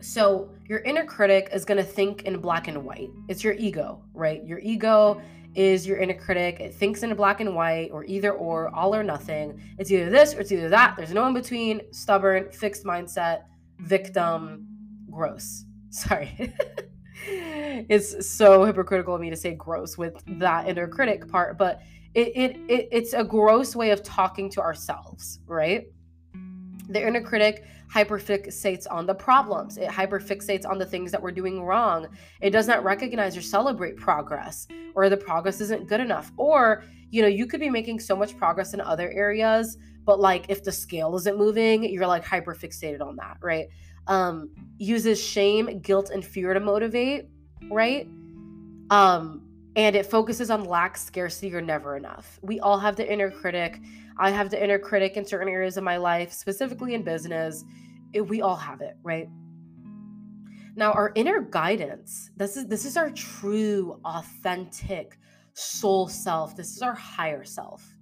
So 0.00 0.50
your 0.68 0.80
inner 0.80 1.04
critic 1.04 1.48
is 1.52 1.64
going 1.64 1.78
to 1.78 1.84
think 1.84 2.22
in 2.22 2.40
black 2.40 2.68
and 2.68 2.84
white. 2.84 3.10
It's 3.28 3.42
your 3.42 3.54
ego, 3.54 4.02
right? 4.14 4.44
Your 4.44 4.60
ego 4.60 5.20
is 5.54 5.86
your 5.86 5.98
inner 5.98 6.14
critic. 6.14 6.60
It 6.60 6.74
thinks 6.74 7.02
in 7.02 7.12
black 7.14 7.40
and 7.40 7.54
white 7.54 7.90
or 7.92 8.04
either 8.04 8.32
or, 8.32 8.72
all 8.74 8.94
or 8.94 9.02
nothing. 9.02 9.60
It's 9.78 9.90
either 9.90 10.08
this 10.08 10.34
or 10.34 10.40
it's 10.40 10.52
either 10.52 10.68
that. 10.68 10.94
There's 10.96 11.12
no 11.12 11.26
in 11.26 11.34
between, 11.34 11.80
stubborn, 11.90 12.50
fixed 12.52 12.84
mindset, 12.84 13.42
victim, 13.80 14.66
gross. 15.10 15.64
Sorry. 15.90 16.52
it's 17.26 18.30
so 18.30 18.64
hypocritical 18.64 19.14
of 19.14 19.20
me 19.20 19.30
to 19.30 19.36
say 19.36 19.54
gross 19.54 19.98
with 19.98 20.22
that 20.38 20.68
inner 20.68 20.86
critic 20.86 21.28
part, 21.28 21.58
but 21.58 21.80
it, 22.14 22.28
it, 22.36 22.56
it 22.68 22.88
it's 22.92 23.12
a 23.12 23.24
gross 23.24 23.74
way 23.74 23.90
of 23.90 24.02
talking 24.02 24.48
to 24.50 24.60
ourselves, 24.60 25.40
right? 25.46 25.86
The 26.88 27.06
inner 27.06 27.20
critic 27.20 27.64
hyperfixates 27.92 28.86
on 28.90 29.06
the 29.06 29.14
problems. 29.14 29.78
It 29.78 29.88
hyperfixates 29.88 30.68
on 30.68 30.78
the 30.78 30.86
things 30.86 31.10
that 31.10 31.22
we're 31.22 31.32
doing 31.32 31.62
wrong. 31.62 32.08
It 32.40 32.50
does 32.50 32.68
not 32.68 32.84
recognize 32.84 33.36
or 33.36 33.42
celebrate 33.42 33.96
progress 33.96 34.66
or 34.94 35.08
the 35.08 35.16
progress 35.16 35.60
isn't 35.60 35.88
good 35.88 36.00
enough. 36.00 36.32
Or, 36.36 36.84
you 37.10 37.22
know, 37.22 37.28
you 37.28 37.46
could 37.46 37.60
be 37.60 37.70
making 37.70 38.00
so 38.00 38.14
much 38.14 38.36
progress 38.36 38.74
in 38.74 38.80
other 38.80 39.10
areas, 39.12 39.78
but 40.04 40.20
like 40.20 40.46
if 40.48 40.62
the 40.62 40.72
scale 40.72 41.16
isn't 41.16 41.38
moving, 41.38 41.84
you're 41.84 42.06
like 42.06 42.24
hyperfixated 42.24 43.00
on 43.00 43.16
that, 43.16 43.38
right? 43.40 43.68
um, 44.08 44.50
uses 44.78 45.22
shame, 45.22 45.80
guilt, 45.80 46.10
and 46.10 46.24
fear 46.24 46.54
to 46.54 46.60
motivate, 46.60 47.26
right? 47.70 48.08
Um, 48.90 49.47
and 49.78 49.94
it 49.94 50.04
focuses 50.04 50.50
on 50.50 50.64
lack, 50.64 50.98
scarcity, 50.98 51.54
or 51.54 51.60
never 51.60 51.96
enough. 51.96 52.40
We 52.42 52.58
all 52.58 52.80
have 52.80 52.96
the 52.96 53.10
inner 53.10 53.30
critic. 53.30 53.80
I 54.18 54.30
have 54.30 54.50
the 54.50 54.62
inner 54.62 54.78
critic 54.78 55.16
in 55.16 55.24
certain 55.24 55.48
areas 55.48 55.76
of 55.76 55.84
my 55.84 55.96
life, 55.98 56.32
specifically 56.32 56.94
in 56.94 57.04
business. 57.04 57.64
It, 58.12 58.22
we 58.22 58.42
all 58.42 58.56
have 58.56 58.80
it, 58.80 58.96
right? 59.04 59.28
Now, 60.74 60.90
our 60.90 61.12
inner 61.14 61.42
guidance, 61.42 62.30
this 62.36 62.56
is 62.56 62.66
this 62.66 62.84
is 62.84 62.96
our 62.96 63.10
true, 63.10 64.00
authentic 64.04 65.16
soul 65.54 66.08
self. 66.08 66.56
This 66.56 66.74
is 66.74 66.82
our 66.82 66.94
higher 66.94 67.44
self. 67.44 67.94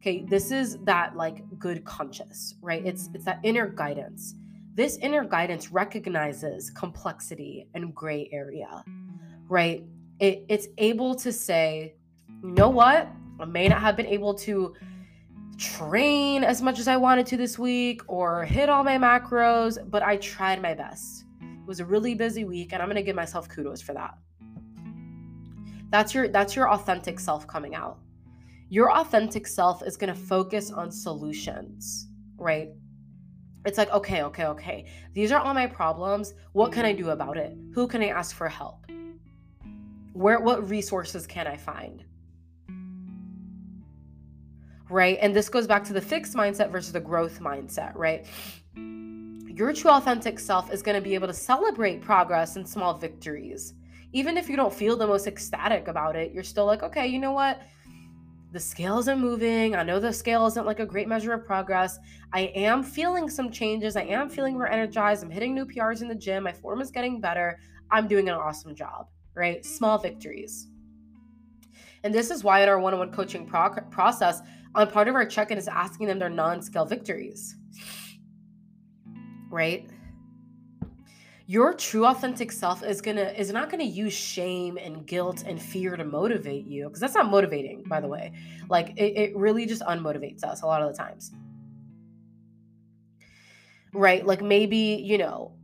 Okay, 0.00 0.24
this 0.28 0.50
is 0.50 0.76
that 0.78 1.14
like 1.14 1.44
good 1.56 1.84
conscious, 1.84 2.56
right? 2.60 2.84
It's 2.84 3.10
it's 3.14 3.24
that 3.26 3.38
inner 3.44 3.68
guidance. 3.68 4.34
This 4.74 4.98
inner 4.98 5.24
guidance 5.24 5.70
recognizes 5.70 6.68
complexity 6.70 7.68
and 7.74 7.94
gray 7.94 8.28
area, 8.32 8.82
right? 9.48 9.84
It, 10.20 10.44
it's 10.48 10.68
able 10.78 11.14
to 11.16 11.32
say, 11.32 11.94
you 12.42 12.50
know 12.50 12.70
what? 12.70 13.08
I 13.38 13.44
may 13.44 13.68
not 13.68 13.80
have 13.80 13.96
been 13.96 14.06
able 14.06 14.34
to 14.34 14.74
train 15.58 16.44
as 16.44 16.62
much 16.62 16.78
as 16.78 16.88
I 16.88 16.96
wanted 16.96 17.26
to 17.26 17.36
this 17.36 17.58
week 17.58 18.02
or 18.08 18.44
hit 18.44 18.68
all 18.68 18.84
my 18.84 18.98
macros, 18.98 19.78
but 19.90 20.02
I 20.02 20.16
tried 20.16 20.60
my 20.60 20.74
best. 20.74 21.24
It 21.40 21.66
was 21.66 21.80
a 21.80 21.84
really 21.84 22.14
busy 22.14 22.44
week 22.44 22.72
and 22.72 22.82
I'm 22.82 22.88
going 22.88 22.96
to 22.96 23.02
give 23.02 23.16
myself 23.16 23.48
kudos 23.48 23.82
for 23.82 23.92
that. 23.94 24.14
That's 25.90 26.14
your 26.14 26.28
that's 26.28 26.56
your 26.56 26.70
authentic 26.70 27.20
self 27.20 27.46
coming 27.46 27.74
out. 27.74 27.98
Your 28.68 28.90
authentic 28.92 29.46
self 29.46 29.82
is 29.82 29.96
going 29.96 30.12
to 30.12 30.18
focus 30.18 30.70
on 30.70 30.90
solutions, 30.90 32.08
right? 32.36 32.70
it's 33.66 33.78
like, 33.78 33.90
okay, 33.92 34.22
okay, 34.22 34.46
okay. 34.46 34.84
These 35.12 35.32
are 35.32 35.40
all 35.40 35.52
my 35.52 35.66
problems. 35.66 36.34
What 36.52 36.72
can 36.72 36.84
I 36.84 36.92
do 36.92 37.10
about 37.10 37.36
it? 37.36 37.56
Who 37.74 37.88
can 37.88 38.00
I 38.00 38.08
ask 38.08 38.34
for 38.34 38.48
help? 38.48 38.86
Where 40.16 40.40
what 40.40 40.68
resources 40.68 41.26
can 41.26 41.46
I 41.46 41.56
find? 41.56 42.02
Right? 44.88 45.18
And 45.20 45.34
this 45.34 45.48
goes 45.48 45.66
back 45.66 45.84
to 45.84 45.92
the 45.92 46.00
fixed 46.00 46.34
mindset 46.34 46.70
versus 46.70 46.92
the 46.92 47.00
growth 47.00 47.40
mindset, 47.40 47.92
right? 47.94 48.24
Your 48.74 49.72
true 49.72 49.90
authentic 49.90 50.38
self 50.38 50.72
is 50.72 50.82
going 50.82 50.94
to 50.94 51.02
be 51.02 51.14
able 51.14 51.26
to 51.26 51.34
celebrate 51.34 52.00
progress 52.00 52.56
and 52.56 52.66
small 52.66 52.94
victories. 52.94 53.74
Even 54.12 54.38
if 54.38 54.48
you 54.48 54.56
don't 54.56 54.72
feel 54.72 54.96
the 54.96 55.06
most 55.06 55.26
ecstatic 55.26 55.88
about 55.88 56.16
it, 56.16 56.32
you're 56.32 56.42
still 56.42 56.64
like, 56.64 56.82
okay, 56.82 57.06
you 57.06 57.18
know 57.18 57.32
what? 57.32 57.60
the 58.52 58.60
scale 58.60 58.98
isn't 58.98 59.18
moving. 59.18 59.74
I 59.74 59.82
know 59.82 60.00
the 60.00 60.10
scale 60.10 60.46
isn't 60.46 60.64
like 60.64 60.80
a 60.80 60.86
great 60.86 61.08
measure 61.08 61.34
of 61.34 61.44
progress. 61.44 61.98
I 62.32 62.52
am 62.54 62.82
feeling 62.82 63.28
some 63.28 63.50
changes. 63.50 63.96
I 63.96 64.04
am 64.04 64.30
feeling 64.30 64.54
more 64.54 64.66
energized. 64.66 65.22
I'm 65.22 65.30
hitting 65.30 65.54
new 65.54 65.66
PRs 65.66 66.00
in 66.00 66.08
the 66.08 66.14
gym. 66.14 66.44
My 66.44 66.52
form 66.52 66.80
is 66.80 66.90
getting 66.90 67.20
better. 67.20 67.58
I'm 67.90 68.08
doing 68.08 68.30
an 68.30 68.34
awesome 68.34 68.74
job, 68.74 69.08
right? 69.36 69.64
Small 69.64 69.98
victories. 69.98 70.66
And 72.02 72.12
this 72.12 72.30
is 72.30 72.42
why 72.42 72.62
in 72.62 72.68
our 72.68 72.80
one 72.80 72.92
on 72.92 72.98
one 72.98 73.12
coaching 73.12 73.46
pro- 73.46 73.70
process, 73.90 74.40
on 74.74 74.90
part 74.90 75.06
of 75.06 75.14
our 75.14 75.24
check 75.24 75.50
in 75.50 75.58
is 75.58 75.68
asking 75.68 76.08
them 76.08 76.18
their 76.18 76.30
non 76.30 76.60
scale 76.62 76.84
victories, 76.84 77.56
right? 79.50 79.88
your 81.48 81.72
true 81.72 82.04
authentic 82.06 82.50
self 82.50 82.82
is 82.82 83.00
gonna 83.00 83.32
is 83.36 83.52
not 83.52 83.70
gonna 83.70 83.84
use 83.84 84.12
shame 84.12 84.76
and 84.76 85.06
guilt 85.06 85.44
and 85.46 85.62
fear 85.62 85.96
to 85.96 86.04
motivate 86.04 86.66
you 86.66 86.86
because 86.86 87.00
that's 87.00 87.14
not 87.14 87.30
motivating 87.30 87.84
by 87.84 88.00
the 88.00 88.08
way 88.08 88.32
like 88.68 88.90
it, 88.96 89.16
it 89.16 89.36
really 89.36 89.64
just 89.64 89.82
unmotivates 89.82 90.42
us 90.42 90.62
a 90.62 90.66
lot 90.66 90.82
of 90.82 90.90
the 90.90 90.96
times 90.96 91.32
right 93.92 94.26
like 94.26 94.42
maybe 94.42 95.00
you 95.04 95.16
know 95.16 95.55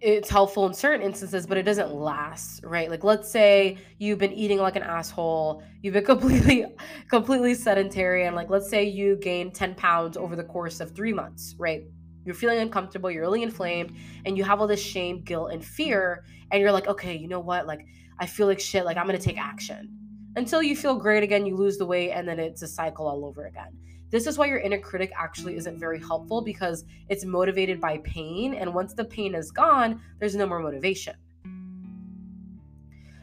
it's 0.00 0.28
helpful 0.28 0.66
in 0.66 0.74
certain 0.74 1.04
instances 1.04 1.46
but 1.46 1.56
it 1.56 1.62
doesn't 1.62 1.94
last 1.94 2.62
right 2.64 2.90
like 2.90 3.04
let's 3.04 3.30
say 3.30 3.76
you've 3.98 4.18
been 4.18 4.32
eating 4.32 4.58
like 4.58 4.76
an 4.76 4.82
asshole 4.82 5.62
you've 5.82 5.94
been 5.94 6.04
completely 6.14 6.64
completely 7.08 7.54
sedentary 7.54 8.26
and 8.26 8.34
like 8.34 8.50
let's 8.50 8.68
say 8.68 8.84
you 8.84 9.16
gain 9.16 9.50
10 9.50 9.74
pounds 9.74 10.16
over 10.16 10.36
the 10.36 10.44
course 10.44 10.80
of 10.80 10.94
three 10.94 11.12
months 11.12 11.54
right 11.58 11.84
you're 12.26 12.34
feeling 12.34 12.58
uncomfortable, 12.58 13.10
you're 13.10 13.22
really 13.22 13.44
inflamed, 13.44 13.96
and 14.26 14.36
you 14.36 14.42
have 14.42 14.60
all 14.60 14.66
this 14.66 14.82
shame, 14.82 15.22
guilt, 15.22 15.52
and 15.52 15.64
fear. 15.64 16.24
And 16.50 16.60
you're 16.60 16.72
like, 16.72 16.88
okay, 16.88 17.16
you 17.16 17.28
know 17.28 17.40
what? 17.40 17.66
Like, 17.66 17.86
I 18.18 18.26
feel 18.26 18.48
like 18.48 18.58
shit. 18.58 18.84
Like, 18.84 18.96
I'm 18.96 19.06
going 19.06 19.16
to 19.18 19.24
take 19.24 19.38
action. 19.38 19.96
Until 20.34 20.60
you 20.60 20.76
feel 20.76 20.96
great 20.96 21.22
again, 21.22 21.46
you 21.46 21.56
lose 21.56 21.78
the 21.78 21.86
weight, 21.86 22.10
and 22.10 22.28
then 22.28 22.40
it's 22.40 22.62
a 22.62 22.66
cycle 22.66 23.06
all 23.06 23.24
over 23.24 23.46
again. 23.46 23.78
This 24.10 24.26
is 24.26 24.38
why 24.38 24.46
your 24.46 24.58
inner 24.58 24.78
critic 24.78 25.12
actually 25.16 25.56
isn't 25.56 25.78
very 25.78 25.98
helpful 25.98 26.40
because 26.40 26.84
it's 27.08 27.24
motivated 27.24 27.80
by 27.80 27.98
pain. 27.98 28.54
And 28.54 28.72
once 28.74 28.94
the 28.94 29.04
pain 29.04 29.34
is 29.34 29.50
gone, 29.50 30.00
there's 30.18 30.36
no 30.36 30.46
more 30.46 30.60
motivation. 30.60 31.16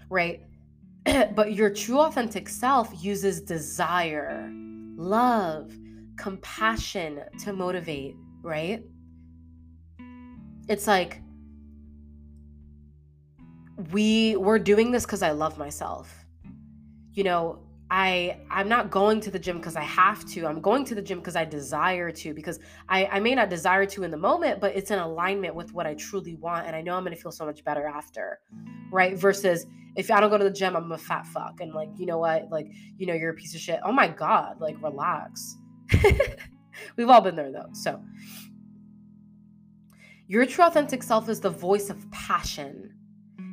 Right? 0.09 0.41
but 1.35 1.53
your 1.53 1.69
true 1.69 1.99
authentic 1.99 2.49
self 2.49 2.91
uses 3.03 3.41
desire, 3.41 4.49
love, 4.95 5.71
compassion 6.17 7.21
to 7.43 7.53
motivate, 7.53 8.15
right? 8.41 8.83
it's 10.67 10.87
like 10.87 11.21
we 13.91 14.35
we're 14.35 14.59
doing 14.59 14.91
this 14.91 15.05
because 15.05 15.21
I 15.21 15.31
love 15.31 15.57
myself. 15.57 16.25
You 17.13 17.23
know, 17.23 17.62
I 17.93 18.39
I'm 18.49 18.67
not 18.67 18.89
going 18.89 19.21
to 19.21 19.29
the 19.29 19.37
gym 19.37 19.57
because 19.57 19.75
I 19.75 19.83
have 19.83 20.25
to. 20.29 20.47
I'm 20.47 20.61
going 20.61 20.83
to 20.85 20.95
the 20.95 21.01
gym 21.01 21.19
because 21.19 21.35
I 21.35 21.45
desire 21.45 22.11
to, 22.11 22.33
because 22.33 22.59
I, 22.89 23.05
I 23.05 23.19
may 23.19 23.35
not 23.35 23.51
desire 23.51 23.85
to 23.85 24.03
in 24.03 24.09
the 24.09 24.17
moment, 24.17 24.59
but 24.59 24.75
it's 24.75 24.89
in 24.89 24.97
alignment 24.97 25.53
with 25.53 25.73
what 25.73 25.85
I 25.85 25.93
truly 25.93 26.35
want. 26.35 26.65
And 26.65 26.75
I 26.75 26.81
know 26.81 26.95
I'm 26.95 27.03
gonna 27.03 27.15
feel 27.15 27.31
so 27.31 27.45
much 27.45 27.63
better 27.63 27.85
after. 27.85 28.39
Right. 28.91 29.15
Versus 29.15 29.67
if 29.95 30.09
I 30.09 30.19
don't 30.19 30.31
go 30.31 30.39
to 30.39 30.43
the 30.43 30.49
gym, 30.51 30.75
I'm 30.75 30.91
a 30.91 30.97
fat 30.97 31.27
fuck. 31.27 31.61
And 31.61 31.73
like, 31.75 31.89
you 31.97 32.07
know 32.07 32.17
what? 32.17 32.49
Like, 32.49 32.67
you 32.97 33.05
know, 33.05 33.13
you're 33.13 33.29
a 33.31 33.35
piece 33.35 33.53
of 33.53 33.61
shit. 33.61 33.79
Oh 33.85 33.91
my 33.91 34.07
God, 34.07 34.59
like 34.59 34.81
relax. 34.81 35.55
We've 36.97 37.09
all 37.09 37.21
been 37.21 37.35
there 37.35 37.51
though. 37.51 37.69
So 37.73 38.01
Your 40.27 40.47
true 40.47 40.65
authentic 40.65 41.03
self 41.03 41.29
is 41.29 41.41
the 41.41 41.51
voice 41.51 41.91
of 41.91 42.09
passion. 42.11 42.95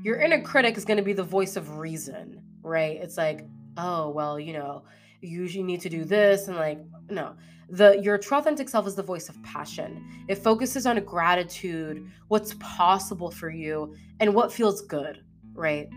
Your 0.03 0.19
inner 0.19 0.41
critic 0.41 0.79
is 0.79 0.87
going 0.87 0.97
to 0.97 1.03
be 1.03 1.13
the 1.13 1.25
voice 1.25 1.57
of 1.57 1.79
reason, 1.79 2.43
right? 2.63 2.99
It's 3.03 3.19
like, 3.19 3.47
oh, 3.81 4.11
well, 4.11 4.39
you 4.39 4.53
know, 4.53 4.85
you 5.21 5.41
usually 5.41 5.65
need 5.65 5.81
to 5.83 5.89
do 5.89 6.05
this 6.05 6.49
and 6.49 6.57
like, 6.57 6.79
no. 7.09 7.35
The 7.73 8.01
your 8.03 8.19
true 8.19 8.39
authentic 8.39 8.69
self 8.69 8.87
is 8.89 8.97
the 8.97 9.03
voice 9.03 9.29
of 9.29 9.41
passion. 9.45 10.05
It 10.29 10.37
focuses 10.37 10.87
on 10.87 10.99
gratitude, 11.05 12.11
what's 12.27 12.55
possible 12.59 13.31
for 13.31 13.49
you, 13.49 13.95
and 14.19 14.35
what 14.35 14.53
feels 14.53 14.83
good, 14.83 15.23
right? 15.55 15.89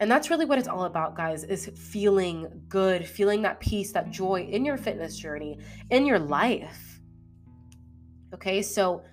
And 0.00 0.10
that's 0.10 0.30
really 0.30 0.46
what 0.46 0.58
it's 0.58 0.68
all 0.68 0.84
about, 0.84 1.14
guys, 1.14 1.44
is 1.44 1.70
feeling 1.76 2.62
good, 2.68 3.06
feeling 3.06 3.42
that 3.42 3.60
peace, 3.60 3.92
that 3.92 4.10
joy 4.10 4.48
in 4.50 4.64
your 4.64 4.76
fitness 4.76 5.16
journey, 5.16 5.58
in 5.90 6.06
your 6.06 6.18
life. 6.18 7.00
Okay, 8.32 8.62
so 8.62 9.04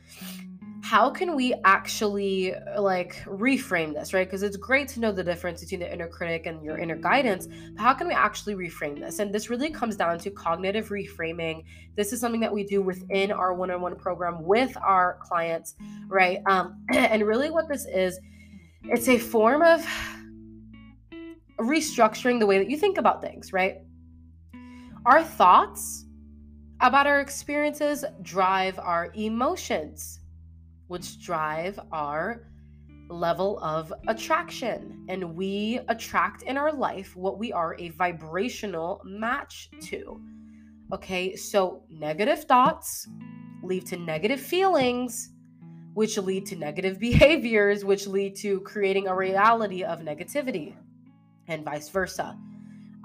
how 0.91 1.09
can 1.09 1.37
we 1.37 1.53
actually 1.63 2.53
like 2.77 3.23
reframe 3.23 3.93
this, 3.93 4.13
right? 4.13 4.27
Because 4.27 4.43
it's 4.43 4.57
great 4.57 4.89
to 4.89 4.99
know 4.99 5.13
the 5.13 5.23
difference 5.23 5.61
between 5.61 5.79
the 5.79 5.89
inner 5.89 6.09
critic 6.09 6.47
and 6.47 6.61
your 6.65 6.77
inner 6.77 6.97
guidance, 6.97 7.47
but 7.47 7.81
how 7.81 7.93
can 7.93 8.09
we 8.09 8.13
actually 8.13 8.55
reframe 8.55 8.99
this? 8.99 9.19
And 9.19 9.33
this 9.33 9.49
really 9.49 9.69
comes 9.69 9.95
down 9.95 10.19
to 10.19 10.29
cognitive 10.29 10.89
reframing. 10.89 11.63
This 11.95 12.11
is 12.11 12.19
something 12.19 12.41
that 12.41 12.51
we 12.51 12.65
do 12.65 12.81
within 12.81 13.31
our 13.31 13.53
one 13.53 13.71
on 13.71 13.79
one 13.79 13.95
program 13.95 14.43
with 14.43 14.75
our 14.75 15.17
clients, 15.21 15.75
right? 16.09 16.39
Um, 16.45 16.83
and 16.93 17.25
really, 17.25 17.51
what 17.51 17.69
this 17.69 17.85
is, 17.85 18.19
it's 18.83 19.07
a 19.07 19.17
form 19.17 19.61
of 19.61 19.87
restructuring 21.57 22.37
the 22.37 22.45
way 22.45 22.57
that 22.57 22.69
you 22.69 22.75
think 22.75 22.97
about 22.97 23.21
things, 23.21 23.53
right? 23.53 23.77
Our 25.05 25.23
thoughts 25.23 26.03
about 26.81 27.07
our 27.07 27.21
experiences 27.21 28.03
drive 28.23 28.77
our 28.77 29.13
emotions, 29.15 30.19
which 30.91 31.21
drive 31.21 31.79
our 31.93 32.43
level 33.07 33.57
of 33.59 33.93
attraction. 34.09 35.05
And 35.07 35.37
we 35.37 35.79
attract 35.87 36.43
in 36.43 36.57
our 36.57 36.73
life 36.73 37.15
what 37.15 37.39
we 37.39 37.53
are 37.53 37.77
a 37.79 37.89
vibrational 37.91 39.01
match 39.05 39.69
to. 39.83 40.21
Okay, 40.91 41.37
so 41.37 41.83
negative 41.89 42.43
thoughts 42.43 43.07
lead 43.63 43.85
to 43.85 43.95
negative 43.95 44.41
feelings, 44.41 45.29
which 45.93 46.17
lead 46.17 46.45
to 46.47 46.57
negative 46.57 46.99
behaviors, 47.09 47.85
which 47.85 48.05
lead 48.05 48.35
to 48.37 48.59
creating 48.59 49.07
a 49.07 49.15
reality 49.15 49.85
of 49.85 50.01
negativity 50.01 50.75
and 51.47 51.63
vice 51.63 51.87
versa. 51.87 52.37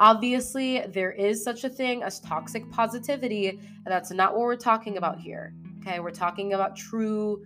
Obviously, 0.00 0.80
there 0.88 1.12
is 1.12 1.44
such 1.44 1.62
a 1.62 1.68
thing 1.68 2.02
as 2.02 2.18
toxic 2.18 2.68
positivity, 2.72 3.48
and 3.48 3.60
that's 3.86 4.10
not 4.10 4.32
what 4.32 4.40
we're 4.40 4.56
talking 4.56 4.96
about 4.96 5.20
here. 5.20 5.54
Okay, 5.80 6.00
we're 6.00 6.10
talking 6.10 6.52
about 6.52 6.74
true 6.74 7.44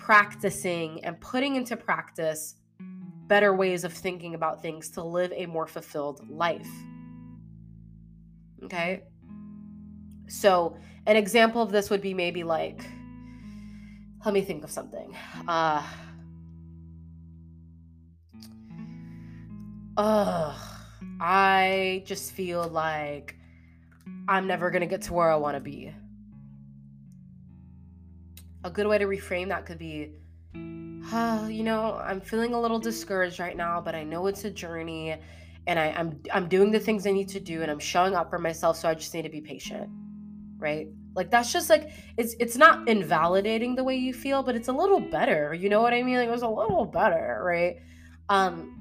practicing 0.00 1.04
and 1.04 1.20
putting 1.20 1.56
into 1.56 1.76
practice 1.76 2.56
better 3.26 3.54
ways 3.54 3.84
of 3.84 3.92
thinking 3.92 4.34
about 4.34 4.62
things 4.62 4.88
to 4.90 5.02
live 5.04 5.32
a 5.36 5.46
more 5.46 5.66
fulfilled 5.66 6.28
life. 6.28 6.70
Okay, 8.64 9.02
so 10.26 10.76
an 11.06 11.16
example 11.16 11.60
of 11.60 11.70
this 11.70 11.90
would 11.90 12.00
be 12.00 12.14
maybe 12.14 12.42
like, 12.42 12.82
let 14.24 14.32
me 14.32 14.40
think 14.40 14.64
of 14.64 14.70
something. 14.70 15.14
Uh, 15.46 15.86
ugh, 19.96 20.56
I 21.20 22.02
just 22.06 22.32
feel 22.32 22.68
like 22.68 23.36
I'm 24.28 24.46
never 24.46 24.70
to 24.80 24.86
get 24.86 25.02
to 25.02 25.12
where 25.12 25.30
I 25.30 25.36
want 25.36 25.56
to 25.56 25.60
be. 25.60 25.94
A 28.64 28.70
good 28.70 28.86
way 28.86 28.98
to 28.98 29.06
reframe 29.06 29.48
that 29.48 29.64
could 29.64 29.78
be, 29.78 30.12
uh, 31.12 31.48
you 31.50 31.62
know, 31.62 31.94
I'm 31.94 32.20
feeling 32.20 32.52
a 32.52 32.60
little 32.60 32.78
discouraged 32.78 33.40
right 33.40 33.56
now, 33.56 33.80
but 33.80 33.94
I 33.94 34.04
know 34.04 34.26
it's 34.26 34.44
a 34.44 34.50
journey 34.50 35.16
and 35.66 35.78
I, 35.78 35.92
I'm 35.96 36.20
I'm 36.32 36.48
doing 36.48 36.70
the 36.70 36.80
things 36.80 37.06
I 37.06 37.12
need 37.12 37.28
to 37.30 37.40
do 37.40 37.62
and 37.62 37.70
I'm 37.70 37.78
showing 37.78 38.14
up 38.14 38.30
for 38.30 38.38
myself, 38.38 38.76
so 38.76 38.88
I 38.88 38.94
just 38.94 39.14
need 39.14 39.22
to 39.22 39.28
be 39.28 39.40
patient. 39.40 39.88
Right? 40.58 40.88
Like 41.14 41.30
that's 41.30 41.52
just 41.52 41.70
like 41.70 41.90
it's 42.16 42.34
it's 42.38 42.56
not 42.56 42.88
invalidating 42.88 43.74
the 43.74 43.84
way 43.84 43.96
you 43.96 44.12
feel, 44.12 44.42
but 44.42 44.54
it's 44.54 44.68
a 44.68 44.72
little 44.72 45.00
better. 45.00 45.54
You 45.54 45.68
know 45.68 45.80
what 45.82 45.92
I 45.92 46.02
mean? 46.02 46.16
Like 46.16 46.28
it 46.28 46.32
was 46.32 46.42
a 46.42 46.48
little 46.48 46.84
better, 46.84 47.40
right? 47.42 47.76
Um 48.28 48.76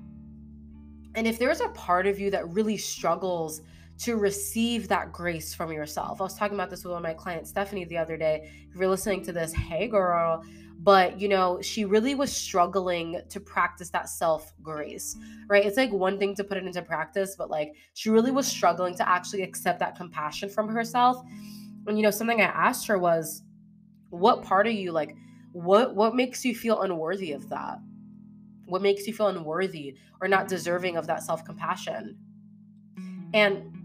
and 1.16 1.26
if 1.26 1.40
there's 1.40 1.62
a 1.62 1.70
part 1.70 2.06
of 2.06 2.20
you 2.20 2.32
that 2.32 2.48
really 2.50 2.78
struggles 2.78 3.62
to 4.00 4.16
receive 4.16 4.88
that 4.88 5.12
grace 5.12 5.54
from 5.54 5.72
yourself, 5.72 6.22
I 6.22 6.24
was 6.24 6.36
talking 6.36 6.56
about 6.56 6.70
this 6.70 6.84
with 6.84 6.92
one 6.92 7.00
of 7.00 7.04
my 7.04 7.14
clients, 7.14 7.50
Stephanie, 7.50 7.86
the 7.86 7.98
other 7.98 8.18
day. 8.18 8.50
If 8.70 8.76
you're 8.76 8.88
listening 8.88 9.24
to 9.26 9.34
this, 9.34 9.54
hey 9.54 9.88
girl, 9.88 10.44
but 10.82 11.20
you 11.20 11.28
know 11.28 11.60
she 11.62 11.84
really 11.84 12.16
was 12.16 12.32
struggling 12.32 13.22
to 13.28 13.40
practice 13.42 13.90
that 13.90 14.08
self 14.08 14.54
grace 14.62 15.18
right? 15.50 15.66
It's 15.66 15.76
like 15.78 15.92
one 15.92 16.18
thing 16.18 16.36
to 16.36 16.44
put 16.44 16.58
it 16.58 16.64
into 16.64 16.82
practice 16.82 17.36
but 17.38 17.50
like 17.50 17.74
she 17.94 18.10
really 18.10 18.32
was 18.32 18.48
struggling 18.48 18.96
to 18.96 19.08
actually 19.08 19.42
accept 19.42 19.80
that 19.80 19.98
compassion 19.98 20.50
from 20.50 20.70
herself. 20.70 21.22
And 21.88 21.98
you 21.98 22.04
know 22.04 22.12
something 22.12 22.40
i 22.40 22.46
asked 22.46 22.88
her 22.88 22.98
was 22.98 23.44
what 24.10 24.44
part 24.44 24.68
of 24.68 24.74
you 24.74 24.92
like 24.92 25.16
what 25.52 25.96
what 25.96 26.16
makes 26.16 26.46
you 26.46 26.56
feel 26.56 26.82
unworthy 26.82 27.32
of 27.32 27.50
that? 27.50 27.80
What 28.66 28.82
makes 28.82 29.08
you 29.08 29.14
feel 29.14 29.28
unworthy 29.28 29.98
or 30.22 30.28
not 30.28 30.48
deserving 30.48 30.96
of 30.96 31.08
that 31.08 31.24
self 31.24 31.44
compassion? 31.44 32.18
And 33.34 33.79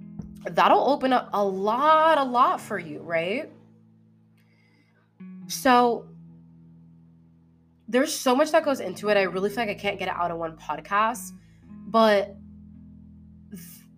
that'll 0.44 0.90
open 0.90 1.12
up 1.12 1.30
a 1.32 1.44
lot, 1.44 2.18
a 2.18 2.24
lot 2.24 2.60
for 2.60 2.78
you, 2.78 3.00
right? 3.00 3.50
So 5.46 6.06
there's 7.88 8.14
so 8.14 8.34
much 8.34 8.52
that 8.52 8.64
goes 8.64 8.80
into 8.80 9.08
it. 9.08 9.16
I 9.16 9.22
really 9.22 9.50
feel 9.50 9.66
like 9.66 9.68
I 9.68 9.80
can't 9.80 9.98
get 9.98 10.08
it 10.08 10.14
out 10.14 10.30
of 10.30 10.38
one 10.38 10.56
podcast. 10.56 11.32
But 11.86 12.36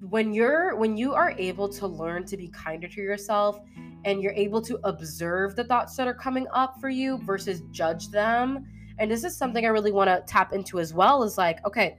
when 0.00 0.34
you're 0.34 0.76
when 0.76 0.96
you 0.96 1.14
are 1.14 1.34
able 1.38 1.68
to 1.68 1.86
learn 1.86 2.26
to 2.26 2.36
be 2.36 2.48
kinder 2.48 2.86
to 2.86 3.00
yourself 3.00 3.60
and 4.04 4.22
you're 4.22 4.32
able 4.32 4.60
to 4.62 4.78
observe 4.84 5.56
the 5.56 5.64
thoughts 5.64 5.96
that 5.96 6.06
are 6.06 6.14
coming 6.14 6.46
up 6.52 6.78
for 6.80 6.90
you 6.90 7.18
versus 7.24 7.62
judge 7.72 8.10
them 8.10 8.66
and 8.98 9.10
this 9.10 9.24
is 9.24 9.36
something 9.36 9.64
I 9.64 9.68
really 9.68 9.92
want 9.92 10.08
to 10.08 10.22
tap 10.26 10.52
into 10.52 10.80
as 10.80 10.94
well 10.94 11.22
is 11.22 11.36
like, 11.36 11.64
okay, 11.66 11.98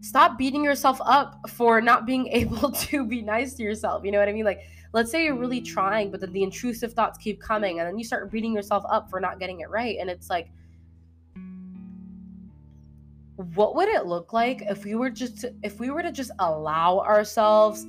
stop 0.00 0.38
beating 0.38 0.64
yourself 0.64 1.00
up 1.04 1.48
for 1.48 1.80
not 1.80 2.06
being 2.06 2.28
able 2.32 2.70
to 2.70 3.06
be 3.06 3.22
nice 3.22 3.54
to 3.54 3.62
yourself. 3.62 4.04
You 4.04 4.12
know 4.12 4.18
what 4.18 4.28
I 4.28 4.32
mean? 4.32 4.44
Like, 4.44 4.62
let's 4.92 5.10
say 5.10 5.24
you're 5.24 5.36
really 5.36 5.60
trying, 5.60 6.10
but 6.10 6.20
then 6.20 6.32
the 6.32 6.42
intrusive 6.42 6.92
thoughts 6.92 7.18
keep 7.18 7.40
coming, 7.40 7.80
and 7.80 7.88
then 7.88 7.98
you 7.98 8.04
start 8.04 8.30
beating 8.30 8.52
yourself 8.52 8.84
up 8.88 9.10
for 9.10 9.20
not 9.20 9.38
getting 9.38 9.60
it 9.60 9.70
right. 9.70 9.98
And 10.00 10.08
it's 10.08 10.30
like, 10.30 10.50
what 13.54 13.76
would 13.76 13.88
it 13.88 14.06
look 14.06 14.32
like 14.32 14.62
if 14.62 14.84
we 14.84 14.94
were 14.96 15.10
just 15.10 15.40
to, 15.42 15.54
if 15.62 15.78
we 15.78 15.90
were 15.90 16.02
to 16.02 16.10
just 16.10 16.32
allow 16.40 16.98
ourselves 17.00 17.86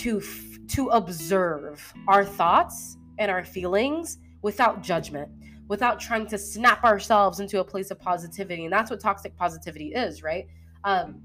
to 0.00 0.22
to 0.68 0.88
observe 0.88 1.92
our 2.06 2.24
thoughts 2.24 2.96
and 3.18 3.30
our 3.30 3.44
feelings 3.44 4.18
without 4.42 4.82
judgment 4.82 5.28
without 5.68 5.98
trying 5.98 6.26
to 6.26 6.38
snap 6.38 6.84
ourselves 6.84 7.40
into 7.40 7.60
a 7.60 7.64
place 7.64 7.90
of 7.90 7.98
positivity. 7.98 8.64
And 8.64 8.72
that's 8.72 8.90
what 8.90 9.00
toxic 9.00 9.36
positivity 9.36 9.94
is, 9.94 10.22
right? 10.22 10.46
Um, 10.84 11.20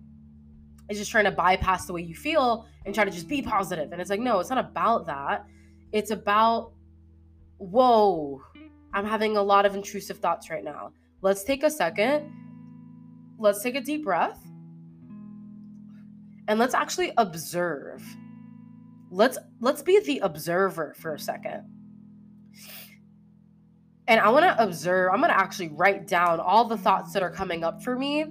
it's 0.92 1.00
just 1.00 1.12
trying 1.12 1.26
to 1.26 1.32
bypass 1.32 1.86
the 1.86 1.94
way 1.94 2.02
you 2.02 2.14
feel 2.14 2.68
and 2.86 2.94
try 2.94 3.06
to 3.06 3.12
just 3.12 3.28
be 3.28 3.42
positive. 3.42 3.92
And 3.92 4.00
it's 4.00 4.10
like, 4.10 4.20
no, 4.20 4.40
it's 4.40 4.50
not 4.50 4.60
about 4.60 5.08
that. 5.08 5.46
It's 5.92 6.12
about, 6.12 6.74
whoa, 7.58 8.42
I'm 8.94 9.06
having 9.06 9.38
a 9.38 9.42
lot 9.42 9.66
of 9.66 9.74
intrusive 9.74 10.20
thoughts 10.20 10.50
right 10.50 10.64
now. 10.64 10.92
Let's 11.22 11.44
take 11.44 11.64
a 11.64 11.72
second. 11.72 12.32
Let's 13.40 13.64
take 13.64 13.76
a 13.76 13.82
deep 13.82 14.04
breath. 14.04 14.40
And 16.48 16.60
let's 16.60 16.74
actually 16.74 17.14
observe. 17.18 18.04
Let's 19.10 19.38
let's 19.60 19.82
be 19.82 20.00
the 20.00 20.20
observer 20.20 20.94
for 20.98 21.16
a 21.16 21.20
second 21.20 21.66
and 24.12 24.20
I 24.20 24.30
want 24.30 24.44
to 24.44 24.62
observe, 24.62 25.14
I'm 25.14 25.22
going 25.22 25.32
to 25.32 25.40
actually 25.40 25.70
write 25.70 26.06
down 26.06 26.42
all 26.42 26.66
the 26.66 26.78
thoughts 26.78 27.14
that 27.14 27.24
are 27.24 27.32
coming 27.32 27.64
up 27.64 27.82
for 27.82 27.98
me. 27.98 28.26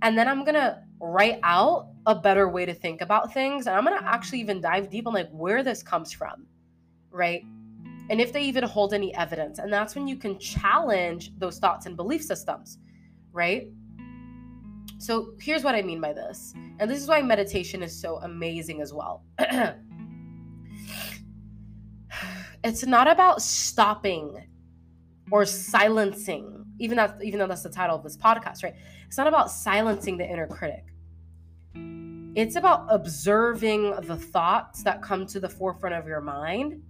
And 0.00 0.16
then 0.16 0.26
I'm 0.26 0.42
going 0.42 0.54
to 0.54 0.78
write 1.02 1.38
out 1.42 1.90
a 2.08 2.14
better 2.14 2.48
way 2.48 2.64
to 2.66 2.74
think 2.74 3.02
about 3.02 3.32
things. 3.32 3.66
And 3.66 3.76
I'm 3.76 3.84
going 3.84 3.96
to 3.96 4.04
actually 4.04 4.38
mm. 4.38 4.44
even 4.44 4.60
dive 4.60 4.90
deep 4.90 5.06
on 5.06 5.12
like 5.12 5.28
where 5.30 5.62
this 5.62 5.82
comes 5.82 6.10
from, 6.10 6.46
right? 7.10 7.44
And 8.10 8.20
if 8.20 8.32
they 8.32 8.42
even 8.42 8.64
hold 8.64 8.94
any 8.94 9.14
evidence. 9.14 9.58
And 9.58 9.70
that's 9.70 9.94
when 9.94 10.08
you 10.08 10.16
can 10.16 10.38
challenge 10.38 11.38
those 11.38 11.58
thoughts 11.58 11.84
and 11.84 11.94
belief 11.96 12.22
systems, 12.22 12.78
right? 13.30 13.68
So 14.96 15.34
here's 15.38 15.62
what 15.62 15.74
I 15.74 15.82
mean 15.82 16.00
by 16.00 16.14
this. 16.14 16.54
And 16.78 16.90
this 16.90 16.98
is 16.98 17.08
why 17.08 17.20
meditation 17.20 17.82
is 17.82 17.94
so 17.94 18.16
amazing 18.22 18.80
as 18.80 18.94
well. 18.94 19.22
it's 22.64 22.86
not 22.86 23.06
about 23.06 23.42
stopping 23.42 24.48
or 25.30 25.44
silencing 25.44 26.64
even 26.80 26.96
that 26.96 27.18
even 27.22 27.38
though 27.38 27.46
that's 27.46 27.62
the 27.62 27.68
title 27.68 27.96
of 27.96 28.02
this 28.02 28.16
podcast 28.16 28.62
right 28.62 28.74
it's 29.06 29.18
not 29.18 29.26
about 29.26 29.50
silencing 29.50 30.16
the 30.16 30.24
inner 30.24 30.46
critic 30.46 30.87
it's 32.40 32.56
about 32.56 32.86
observing 32.88 33.94
the 34.02 34.16
thoughts 34.16 34.82
that 34.82 35.02
come 35.02 35.26
to 35.26 35.40
the 35.40 35.48
forefront 35.48 35.94
of 35.94 36.06
your 36.06 36.20
mind 36.20 36.82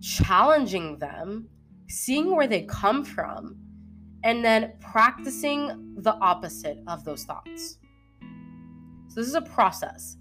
challenging 0.00 0.98
them, 0.98 1.48
seeing 1.88 2.34
where 2.34 2.46
they 2.46 2.62
come 2.62 3.04
from, 3.04 3.56
and 4.22 4.44
then 4.44 4.74
practicing 4.80 5.94
the 5.98 6.14
opposite 6.16 6.78
of 6.86 7.04
those 7.04 7.24
thoughts. 7.24 7.78
So, 9.08 9.20
this 9.20 9.26
is 9.26 9.34
a 9.34 9.42
process. 9.42 10.16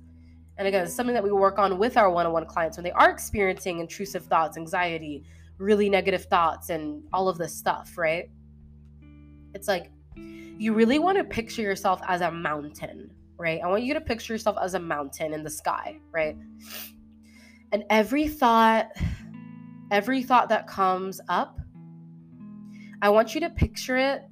And 0.57 0.67
again, 0.67 0.85
it's 0.85 0.93
something 0.93 1.13
that 1.13 1.23
we 1.23 1.31
work 1.31 1.59
on 1.59 1.77
with 1.77 1.97
our 1.97 2.09
one 2.09 2.25
on 2.25 2.31
one 2.31 2.45
clients 2.45 2.77
when 2.77 2.83
they 2.83 2.91
are 2.91 3.09
experiencing 3.09 3.79
intrusive 3.79 4.25
thoughts, 4.25 4.57
anxiety, 4.57 5.25
really 5.57 5.89
negative 5.89 6.25
thoughts, 6.25 6.69
and 6.69 7.03
all 7.11 7.27
of 7.27 7.37
this 7.37 7.53
stuff, 7.53 7.97
right? 7.97 8.29
It's 9.53 9.67
like 9.67 9.91
you 10.15 10.73
really 10.73 10.99
want 10.99 11.17
to 11.17 11.23
picture 11.23 11.61
yourself 11.61 12.01
as 12.07 12.21
a 12.21 12.31
mountain, 12.31 13.11
right? 13.37 13.59
I 13.63 13.67
want 13.67 13.83
you 13.83 13.93
to 13.93 14.01
picture 14.01 14.33
yourself 14.33 14.57
as 14.61 14.73
a 14.73 14.79
mountain 14.79 15.33
in 15.33 15.43
the 15.43 15.49
sky, 15.49 15.99
right? 16.11 16.35
And 17.71 17.83
every 17.89 18.27
thought, 18.27 18.91
every 19.91 20.23
thought 20.23 20.49
that 20.49 20.67
comes 20.67 21.19
up, 21.29 21.59
I 23.01 23.09
want 23.09 23.35
you 23.35 23.41
to 23.41 23.49
picture 23.49 23.97
it 23.97 24.23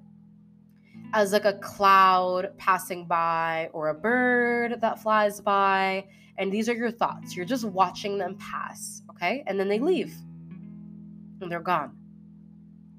as 1.13 1.31
like 1.31 1.45
a 1.45 1.53
cloud 1.53 2.57
passing 2.57 3.05
by 3.05 3.69
or 3.73 3.89
a 3.89 3.93
bird 3.93 4.81
that 4.81 5.01
flies 5.01 5.39
by. 5.39 6.05
And 6.37 6.51
these 6.51 6.67
are 6.67 6.73
your 6.73 6.91
thoughts. 6.91 7.35
You're 7.35 7.45
just 7.45 7.65
watching 7.65 8.17
them 8.17 8.35
pass, 8.37 9.03
okay? 9.11 9.43
And 9.45 9.59
then 9.59 9.67
they 9.67 9.79
leave 9.79 10.15
and 11.41 11.51
they're 11.51 11.59
gone. 11.59 11.95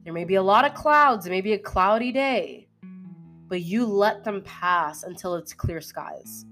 There 0.05 0.13
may 0.13 0.25
be 0.25 0.37
a 0.37 0.43
lot 0.43 0.65
of 0.65 0.75
clouds, 0.75 1.27
it 1.27 1.31
may 1.31 1.41
be 1.41 1.55
a 1.55 1.59
cloudy 1.59 2.13
day, 2.13 2.64
but 3.49 3.63
you 3.63 3.87
let 3.87 4.25
them 4.25 4.43
pass 4.43 5.03
until 5.03 5.35
it's 5.35 5.53
clear 5.53 5.81
skies. 5.81 6.47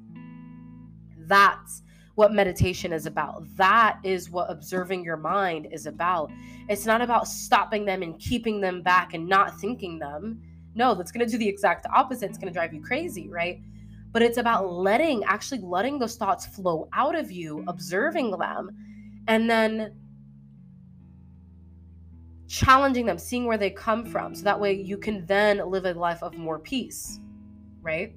That's 1.17 1.83
what 2.15 2.33
meditation 2.33 2.93
is 2.93 3.07
about. 3.07 3.45
That 3.57 3.99
is 4.03 4.31
what 4.31 4.51
observing 4.51 5.05
your 5.05 5.17
mind 5.17 5.69
is 5.71 5.87
about. 5.87 6.31
It's 6.69 6.85
not 6.85 7.01
about 7.01 7.27
stopping 7.27 7.85
them 7.85 8.03
and 8.03 8.19
keeping 8.19 8.61
them 8.61 8.83
back 8.83 9.15
and 9.15 9.27
not 9.27 9.59
thinking 9.59 9.99
them. 9.99 10.43
No, 10.75 10.95
that's 10.95 11.11
going 11.13 11.25
to 11.27 11.31
do 11.31 11.39
the 11.39 11.49
exact 11.49 11.87
opposite. 11.93 12.29
It's 12.29 12.39
going 12.39 12.53
to 12.53 12.59
drive 12.59 12.75
you 12.75 12.83
crazy, 12.83 13.29
right? 13.29 13.61
But 14.11 14.23
it's 14.23 14.37
about 14.37 14.71
letting, 14.71 15.25
actually 15.25 15.61
letting 15.61 15.99
those 15.99 16.17
thoughts 16.17 16.45
flow 16.45 16.89
out 16.93 17.15
of 17.15 17.33
you, 17.33 17.65
observing 17.67 18.33
them, 18.33 18.71
and 19.27 19.49
then 19.49 19.95
challenging 22.53 23.07
them, 23.07 23.17
seeing 23.17 23.47
where 23.47 23.57
they 23.57 23.71
come 23.71 24.05
from. 24.05 24.35
So 24.35 24.45
that 24.45 24.61
way 24.61 24.75
you 24.75 24.99
can 24.99 25.25
then 25.25 25.63
live 25.71 25.87
a 25.87 25.95
life 25.95 26.23
of 26.23 26.37
more 26.37 26.59
peace, 26.59 27.19
right? 27.81 28.15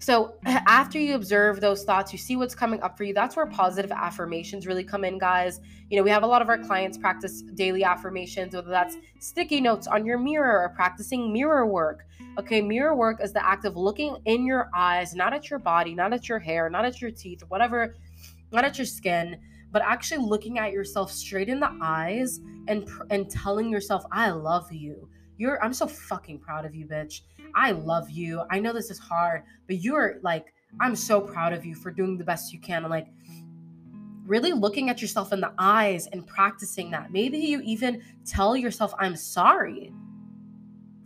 So 0.00 0.34
after 0.44 0.98
you 0.98 1.14
observe 1.14 1.60
those 1.60 1.84
thoughts, 1.84 2.12
you 2.12 2.18
see 2.18 2.34
what's 2.34 2.56
coming 2.56 2.82
up 2.82 2.98
for 2.98 3.04
you. 3.04 3.14
That's 3.14 3.36
where 3.36 3.46
positive 3.46 3.92
affirmations 3.92 4.66
really 4.66 4.82
come 4.82 5.04
in, 5.04 5.16
guys. 5.16 5.60
You 5.90 5.96
know, 5.96 6.02
we 6.02 6.10
have 6.10 6.24
a 6.24 6.26
lot 6.26 6.42
of 6.42 6.48
our 6.48 6.58
clients 6.58 6.98
practice 6.98 7.42
daily 7.54 7.84
affirmations, 7.84 8.52
whether 8.52 8.70
that's 8.70 8.96
sticky 9.20 9.60
notes 9.60 9.86
on 9.86 10.04
your 10.04 10.18
mirror 10.18 10.60
or 10.60 10.70
practicing 10.70 11.32
mirror 11.32 11.64
work. 11.64 12.04
Okay, 12.36 12.60
mirror 12.60 12.96
work 12.96 13.22
is 13.22 13.32
the 13.32 13.46
act 13.46 13.64
of 13.64 13.76
looking 13.76 14.16
in 14.24 14.44
your 14.44 14.70
eyes, 14.74 15.14
not 15.14 15.32
at 15.32 15.50
your 15.50 15.60
body, 15.60 15.94
not 15.94 16.12
at 16.12 16.28
your 16.28 16.40
hair, 16.40 16.68
not 16.68 16.84
at 16.84 17.00
your 17.00 17.12
teeth, 17.12 17.44
whatever, 17.46 17.94
not 18.50 18.64
at 18.64 18.76
your 18.76 18.86
skin, 18.86 19.38
but 19.72 19.82
actually 19.82 20.24
looking 20.24 20.58
at 20.58 20.72
yourself 20.72 21.10
straight 21.10 21.48
in 21.48 21.58
the 21.58 21.76
eyes 21.82 22.40
and 22.68 22.88
and 23.10 23.28
telling 23.30 23.70
yourself, 23.70 24.04
"I 24.12 24.30
love 24.30 24.70
you." 24.70 25.08
You're 25.38 25.62
I'm 25.64 25.72
so 25.72 25.86
fucking 25.86 26.38
proud 26.38 26.64
of 26.64 26.74
you, 26.74 26.86
bitch. 26.86 27.22
I 27.54 27.72
love 27.72 28.10
you. 28.10 28.42
I 28.50 28.60
know 28.60 28.72
this 28.72 28.90
is 28.90 28.98
hard, 28.98 29.42
but 29.66 29.76
you're 29.80 30.20
like, 30.22 30.54
I'm 30.80 30.96
so 30.96 31.20
proud 31.20 31.52
of 31.52 31.66
you 31.66 31.74
for 31.74 31.90
doing 31.90 32.16
the 32.16 32.24
best 32.24 32.52
you 32.52 32.60
can. 32.60 32.84
And 32.84 32.90
like, 32.90 33.08
really 34.24 34.52
looking 34.52 34.88
at 34.88 35.02
yourself 35.02 35.32
in 35.32 35.40
the 35.40 35.52
eyes 35.58 36.06
and 36.06 36.26
practicing 36.26 36.90
that. 36.92 37.12
Maybe 37.12 37.38
you 37.38 37.60
even 37.62 38.02
tell 38.24 38.56
yourself, 38.56 38.94
I'm 38.98 39.16
sorry, 39.16 39.92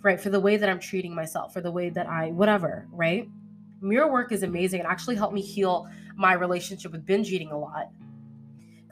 right, 0.03 0.21
for 0.21 0.31
the 0.31 0.41
way 0.41 0.57
that 0.57 0.69
I'm 0.69 0.79
treating 0.79 1.15
myself, 1.15 1.53
for 1.53 1.61
the 1.61 1.73
way 1.73 1.91
that 1.91 2.07
I, 2.07 2.31
whatever, 2.31 2.87
right? 2.93 3.29
Mirror 3.81 4.13
work 4.13 4.33
is 4.33 4.43
amazing. 4.43 4.81
It 4.81 4.87
actually 4.87 5.17
helped 5.17 5.35
me 5.35 5.41
heal 5.41 5.89
my 6.17 6.35
relationship 6.35 6.93
with 6.93 7.05
binge 7.05 7.33
eating 7.33 7.51
a 7.51 7.59
lot 7.59 7.91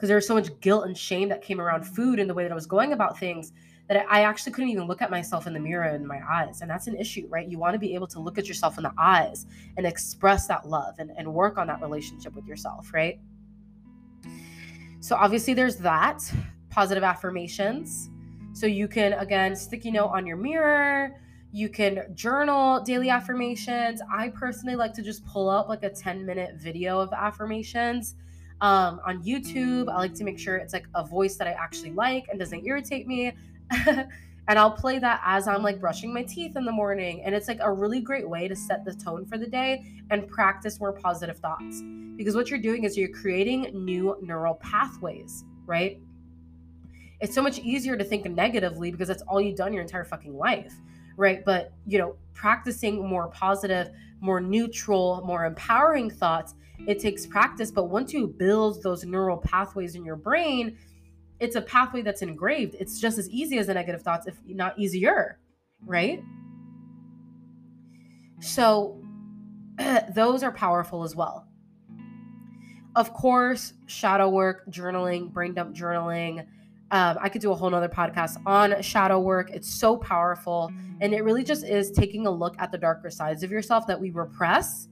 because 0.05 0.09
there 0.09 0.17
was 0.17 0.27
so 0.27 0.35
much 0.35 0.59
guilt 0.61 0.85
and 0.85 0.95
shame 0.95 1.29
that 1.29 1.41
came 1.41 1.59
around 1.59 1.81
mm-hmm. 1.81 1.95
food 1.95 2.19
and 2.19 2.29
the 2.29 2.33
way 2.35 2.43
that 2.43 2.51
I 2.51 2.55
was 2.55 2.67
going 2.67 2.93
about 2.93 3.17
things 3.17 3.53
that 3.89 4.05
I 4.07 4.21
actually 4.21 4.51
couldn't 4.51 4.69
even 4.69 4.85
look 4.85 5.01
at 5.01 5.09
myself 5.09 5.47
in 5.47 5.53
the 5.53 5.59
mirror 5.59 5.95
in 5.95 6.05
my 6.05 6.19
eyes. 6.29 6.61
And 6.61 6.69
that's 6.69 6.85
an 6.85 6.95
issue, 6.95 7.27
right? 7.27 7.47
You 7.47 7.57
want 7.57 7.73
to 7.73 7.79
be 7.79 7.95
able 7.95 8.05
to 8.07 8.19
look 8.19 8.37
at 8.37 8.47
yourself 8.47 8.77
in 8.77 8.83
the 8.83 8.91
eyes 8.99 9.47
and 9.77 9.85
express 9.85 10.47
that 10.47 10.67
love 10.67 10.95
and, 10.99 11.09
and 11.17 11.33
work 11.33 11.57
on 11.57 11.65
that 11.67 11.81
relationship 11.81 12.35
with 12.35 12.45
yourself, 12.45 12.93
right? 12.93 13.19
So 14.99 15.15
obviously 15.15 15.55
there's 15.55 15.77
that 15.77 16.21
positive 16.69 17.03
affirmations. 17.03 18.11
So 18.53 18.67
you 18.67 18.87
can 18.87 19.13
again 19.13 19.55
sticky 19.55 19.89
note 19.89 20.09
on 20.09 20.27
your 20.27 20.37
mirror. 20.37 21.19
You 21.51 21.69
can 21.69 22.13
journal 22.13 22.83
daily 22.83 23.09
affirmations. 23.09 24.01
I 24.11 24.29
personally 24.29 24.75
like 24.75 24.93
to 24.93 25.01
just 25.01 25.25
pull 25.25 25.49
up 25.49 25.67
like 25.67 25.81
a 25.81 25.89
10 25.89 26.25
minute 26.25 26.55
video 26.57 26.99
of 26.99 27.11
affirmations 27.11 28.15
um, 28.61 28.99
on 29.05 29.23
YouTube. 29.23 29.89
I 29.89 29.97
like 29.97 30.13
to 30.15 30.23
make 30.23 30.39
sure 30.39 30.55
it's 30.57 30.73
like 30.73 30.87
a 30.95 31.03
voice 31.03 31.35
that 31.37 31.47
I 31.47 31.51
actually 31.51 31.91
like 31.91 32.27
and 32.29 32.39
doesn't 32.39 32.65
irritate 32.65 33.07
me. 33.07 33.33
and 33.87 34.59
I'll 34.59 34.71
play 34.71 34.99
that 34.99 35.21
as 35.25 35.47
I'm 35.47 35.63
like 35.63 35.79
brushing 35.79 36.13
my 36.13 36.23
teeth 36.23 36.55
in 36.55 36.65
the 36.65 36.71
morning. 36.71 37.23
And 37.23 37.33
it's 37.33 37.47
like 37.47 37.59
a 37.61 37.71
really 37.71 38.01
great 38.01 38.27
way 38.29 38.47
to 38.47 38.55
set 38.55 38.85
the 38.85 38.93
tone 38.93 39.25
for 39.25 39.37
the 39.37 39.47
day 39.47 39.85
and 40.11 40.27
practice 40.27 40.79
more 40.79 40.93
positive 40.93 41.37
thoughts. 41.37 41.81
Because 42.15 42.35
what 42.35 42.49
you're 42.49 42.59
doing 42.59 42.83
is 42.83 42.97
you're 42.97 43.09
creating 43.09 43.71
new 43.73 44.17
neural 44.21 44.55
pathways, 44.55 45.43
right? 45.65 45.99
It's 47.21 47.33
so 47.33 47.41
much 47.41 47.59
easier 47.59 47.97
to 47.97 48.03
think 48.03 48.25
negatively 48.25 48.91
because 48.91 49.07
that's 49.07 49.23
all 49.23 49.41
you've 49.41 49.55
done 49.55 49.73
your 49.73 49.81
entire 49.81 50.03
fucking 50.05 50.37
life, 50.37 50.73
right? 51.17 51.43
But, 51.43 51.73
you 51.87 51.97
know, 51.97 52.15
practicing 52.33 53.05
more 53.05 53.29
positive, 53.29 53.89
more 54.19 54.39
neutral, 54.39 55.23
more 55.25 55.45
empowering 55.45 56.09
thoughts, 56.09 56.53
it 56.87 56.99
takes 56.99 57.25
practice. 57.25 57.71
But 57.71 57.85
once 57.85 58.13
you 58.13 58.27
build 58.27 58.83
those 58.83 59.03
neural 59.03 59.37
pathways 59.37 59.95
in 59.95 60.05
your 60.05 60.15
brain, 60.15 60.77
it's 61.39 61.55
a 61.55 61.61
pathway 61.61 62.01
that's 62.01 62.21
engraved. 62.21 62.75
It's 62.79 62.99
just 62.99 63.17
as 63.17 63.29
easy 63.29 63.57
as 63.57 63.67
the 63.67 63.73
negative 63.73 64.01
thoughts, 64.01 64.27
if 64.27 64.35
not 64.47 64.77
easier, 64.79 65.39
right? 65.85 66.23
So 68.39 69.01
those 70.13 70.43
are 70.43 70.51
powerful 70.51 71.03
as 71.03 71.15
well. 71.15 71.47
Of 72.95 73.13
course, 73.13 73.73
shadow 73.87 74.29
work, 74.29 74.63
journaling, 74.69 75.31
brain 75.33 75.53
dump 75.53 75.75
journaling. 75.75 76.45
Um, 76.91 77.17
I 77.19 77.27
could 77.27 77.41
do 77.41 77.51
a 77.51 77.55
whole 77.55 77.69
nother 77.69 77.89
podcast 77.89 78.37
on 78.45 78.81
shadow 78.81 79.19
work. 79.19 79.49
It's 79.51 79.69
so 79.69 79.97
powerful. 79.97 80.71
And 81.01 81.13
it 81.13 81.23
really 81.23 81.43
just 81.43 81.65
is 81.65 81.91
taking 81.91 82.25
a 82.25 82.31
look 82.31 82.55
at 82.59 82.71
the 82.71 82.77
darker 82.77 83.09
sides 83.09 83.43
of 83.43 83.51
yourself 83.51 83.85
that 83.87 83.99
we 83.99 84.11
repress 84.11 84.87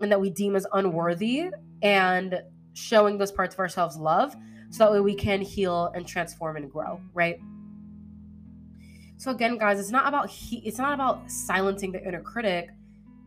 and 0.00 0.10
that 0.10 0.20
we 0.20 0.30
deem 0.30 0.56
as 0.56 0.66
unworthy 0.72 1.50
and 1.82 2.42
showing 2.72 3.18
those 3.18 3.32
parts 3.32 3.54
of 3.54 3.58
ourselves 3.58 3.96
love 3.96 4.34
so 4.70 4.84
that 4.84 4.92
way 4.92 5.00
we 5.00 5.14
can 5.14 5.40
heal 5.40 5.90
and 5.94 6.06
transform 6.06 6.56
and 6.56 6.70
grow, 6.70 7.00
right? 7.12 7.40
So 9.16 9.30
again, 9.30 9.58
guys, 9.58 9.78
it's 9.78 9.90
not 9.90 10.08
about 10.08 10.30
he- 10.30 10.62
it's 10.66 10.78
not 10.78 10.94
about 10.94 11.30
silencing 11.30 11.92
the 11.92 12.02
inner 12.06 12.22
critic. 12.22 12.70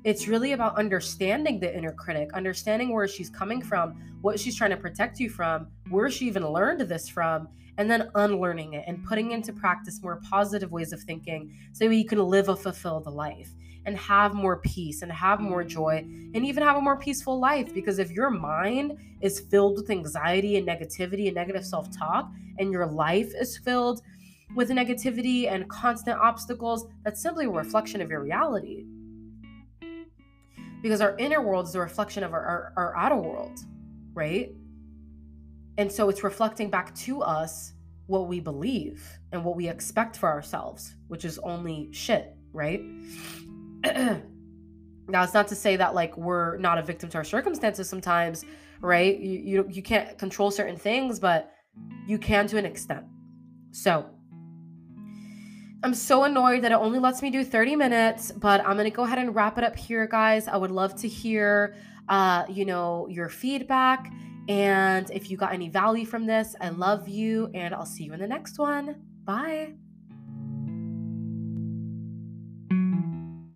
It's 0.03 0.27
really 0.27 0.53
about 0.53 0.77
understanding 0.77 1.59
the 1.59 1.75
inner 1.75 1.93
critic, 1.93 2.33
understanding 2.33 2.91
where 2.91 3.07
she's 3.07 3.29
coming 3.29 3.61
from, 3.61 3.93
what 4.21 4.39
she's 4.39 4.55
trying 4.55 4.71
to 4.71 4.77
protect 4.77 5.19
you 5.19 5.29
from, 5.29 5.67
where 5.89 6.09
she 6.09 6.25
even 6.25 6.45
learned 6.47 6.81
this 6.81 7.07
from, 7.07 7.47
and 7.77 7.89
then 7.89 8.09
unlearning 8.15 8.73
it 8.73 8.83
and 8.87 9.03
putting 9.05 9.31
into 9.31 9.53
practice 9.53 10.01
more 10.01 10.19
positive 10.29 10.71
ways 10.71 10.93
of 10.93 11.01
thinking 11.01 11.55
so 11.73 11.85
you 11.85 12.05
can 12.05 12.19
live 12.19 12.49
a 12.49 12.55
fulfilled 12.55 13.05
life 13.07 13.51
and 13.85 13.97
have 13.97 14.33
more 14.33 14.57
peace 14.57 15.01
and 15.01 15.11
have 15.11 15.39
more 15.39 15.63
joy 15.63 16.03
mm. 16.05 16.31
and 16.33 16.45
even 16.45 16.63
have 16.63 16.77
a 16.77 16.81
more 16.81 16.97
peaceful 16.97 17.39
life. 17.39 17.73
Because 17.73 17.99
if 17.99 18.11
your 18.11 18.29
mind 18.29 18.97
is 19.21 19.39
filled 19.39 19.77
with 19.77 19.89
anxiety 19.89 20.57
and 20.57 20.67
negativity 20.67 21.25
and 21.25 21.35
negative 21.35 21.65
self 21.65 21.89
talk, 21.95 22.31
and 22.59 22.71
your 22.71 22.85
life 22.85 23.33
is 23.39 23.57
filled 23.57 24.01
with 24.55 24.69
negativity 24.69 25.51
and 25.51 25.67
constant 25.69 26.19
obstacles, 26.19 26.85
that's 27.03 27.21
simply 27.21 27.45
a 27.45 27.49
reflection 27.49 28.01
of 28.01 28.09
your 28.09 28.21
reality. 28.21 28.85
Because 30.81 31.01
our 31.01 31.17
inner 31.17 31.41
world 31.41 31.67
is 31.67 31.75
a 31.75 31.79
reflection 31.79 32.23
of 32.23 32.33
our, 32.33 32.41
our, 32.41 32.73
our 32.77 32.97
outer 32.97 33.15
world, 33.15 33.59
right? 34.13 34.51
And 35.77 35.91
so 35.91 36.09
it's 36.09 36.23
reflecting 36.23 36.69
back 36.69 36.93
to 36.95 37.21
us 37.21 37.73
what 38.07 38.27
we 38.27 38.39
believe 38.39 39.07
and 39.31 39.43
what 39.43 39.55
we 39.55 39.69
expect 39.69 40.17
for 40.17 40.29
ourselves, 40.29 40.95
which 41.07 41.25
is 41.25 41.39
only 41.39 41.91
shit, 41.91 42.35
right? 42.51 42.81
now 45.07 45.23
it's 45.23 45.33
not 45.33 45.47
to 45.47 45.55
say 45.55 45.75
that 45.75 45.93
like 45.93 46.15
we're 46.17 46.57
not 46.57 46.77
a 46.77 46.81
victim 46.81 47.09
to 47.09 47.17
our 47.17 47.23
circumstances 47.23 47.89
sometimes 47.89 48.45
right 48.81 49.19
you, 49.19 49.39
you 49.39 49.67
you 49.69 49.81
can't 49.81 50.17
control 50.17 50.51
certain 50.51 50.77
things 50.77 51.19
but 51.19 51.51
you 52.07 52.17
can 52.17 52.47
to 52.47 52.57
an 52.57 52.65
extent 52.65 53.05
so 53.71 54.09
i'm 55.83 55.93
so 55.93 56.23
annoyed 56.23 56.61
that 56.61 56.71
it 56.71 56.75
only 56.75 56.99
lets 56.99 57.21
me 57.21 57.29
do 57.29 57.43
30 57.43 57.75
minutes 57.75 58.31
but 58.31 58.61
i'm 58.61 58.77
gonna 58.77 58.89
go 58.89 59.03
ahead 59.03 59.17
and 59.17 59.35
wrap 59.35 59.57
it 59.57 59.63
up 59.63 59.75
here 59.75 60.07
guys 60.07 60.47
i 60.47 60.55
would 60.55 60.71
love 60.71 60.95
to 60.95 61.07
hear 61.07 61.75
uh 62.09 62.45
you 62.49 62.65
know 62.65 63.07
your 63.09 63.29
feedback 63.29 64.11
And 64.49 65.09
if 65.11 65.29
you 65.31 65.37
got 65.37 65.53
any 65.53 65.69
value 65.69 66.05
from 66.05 66.25
this, 66.25 66.55
I 66.59 66.69
love 66.69 67.07
you 67.07 67.49
and 67.53 67.73
I'll 67.73 67.85
see 67.85 68.03
you 68.03 68.13
in 68.13 68.19
the 68.19 68.27
next 68.27 68.59
one. 68.59 69.01
Bye. 69.23 69.75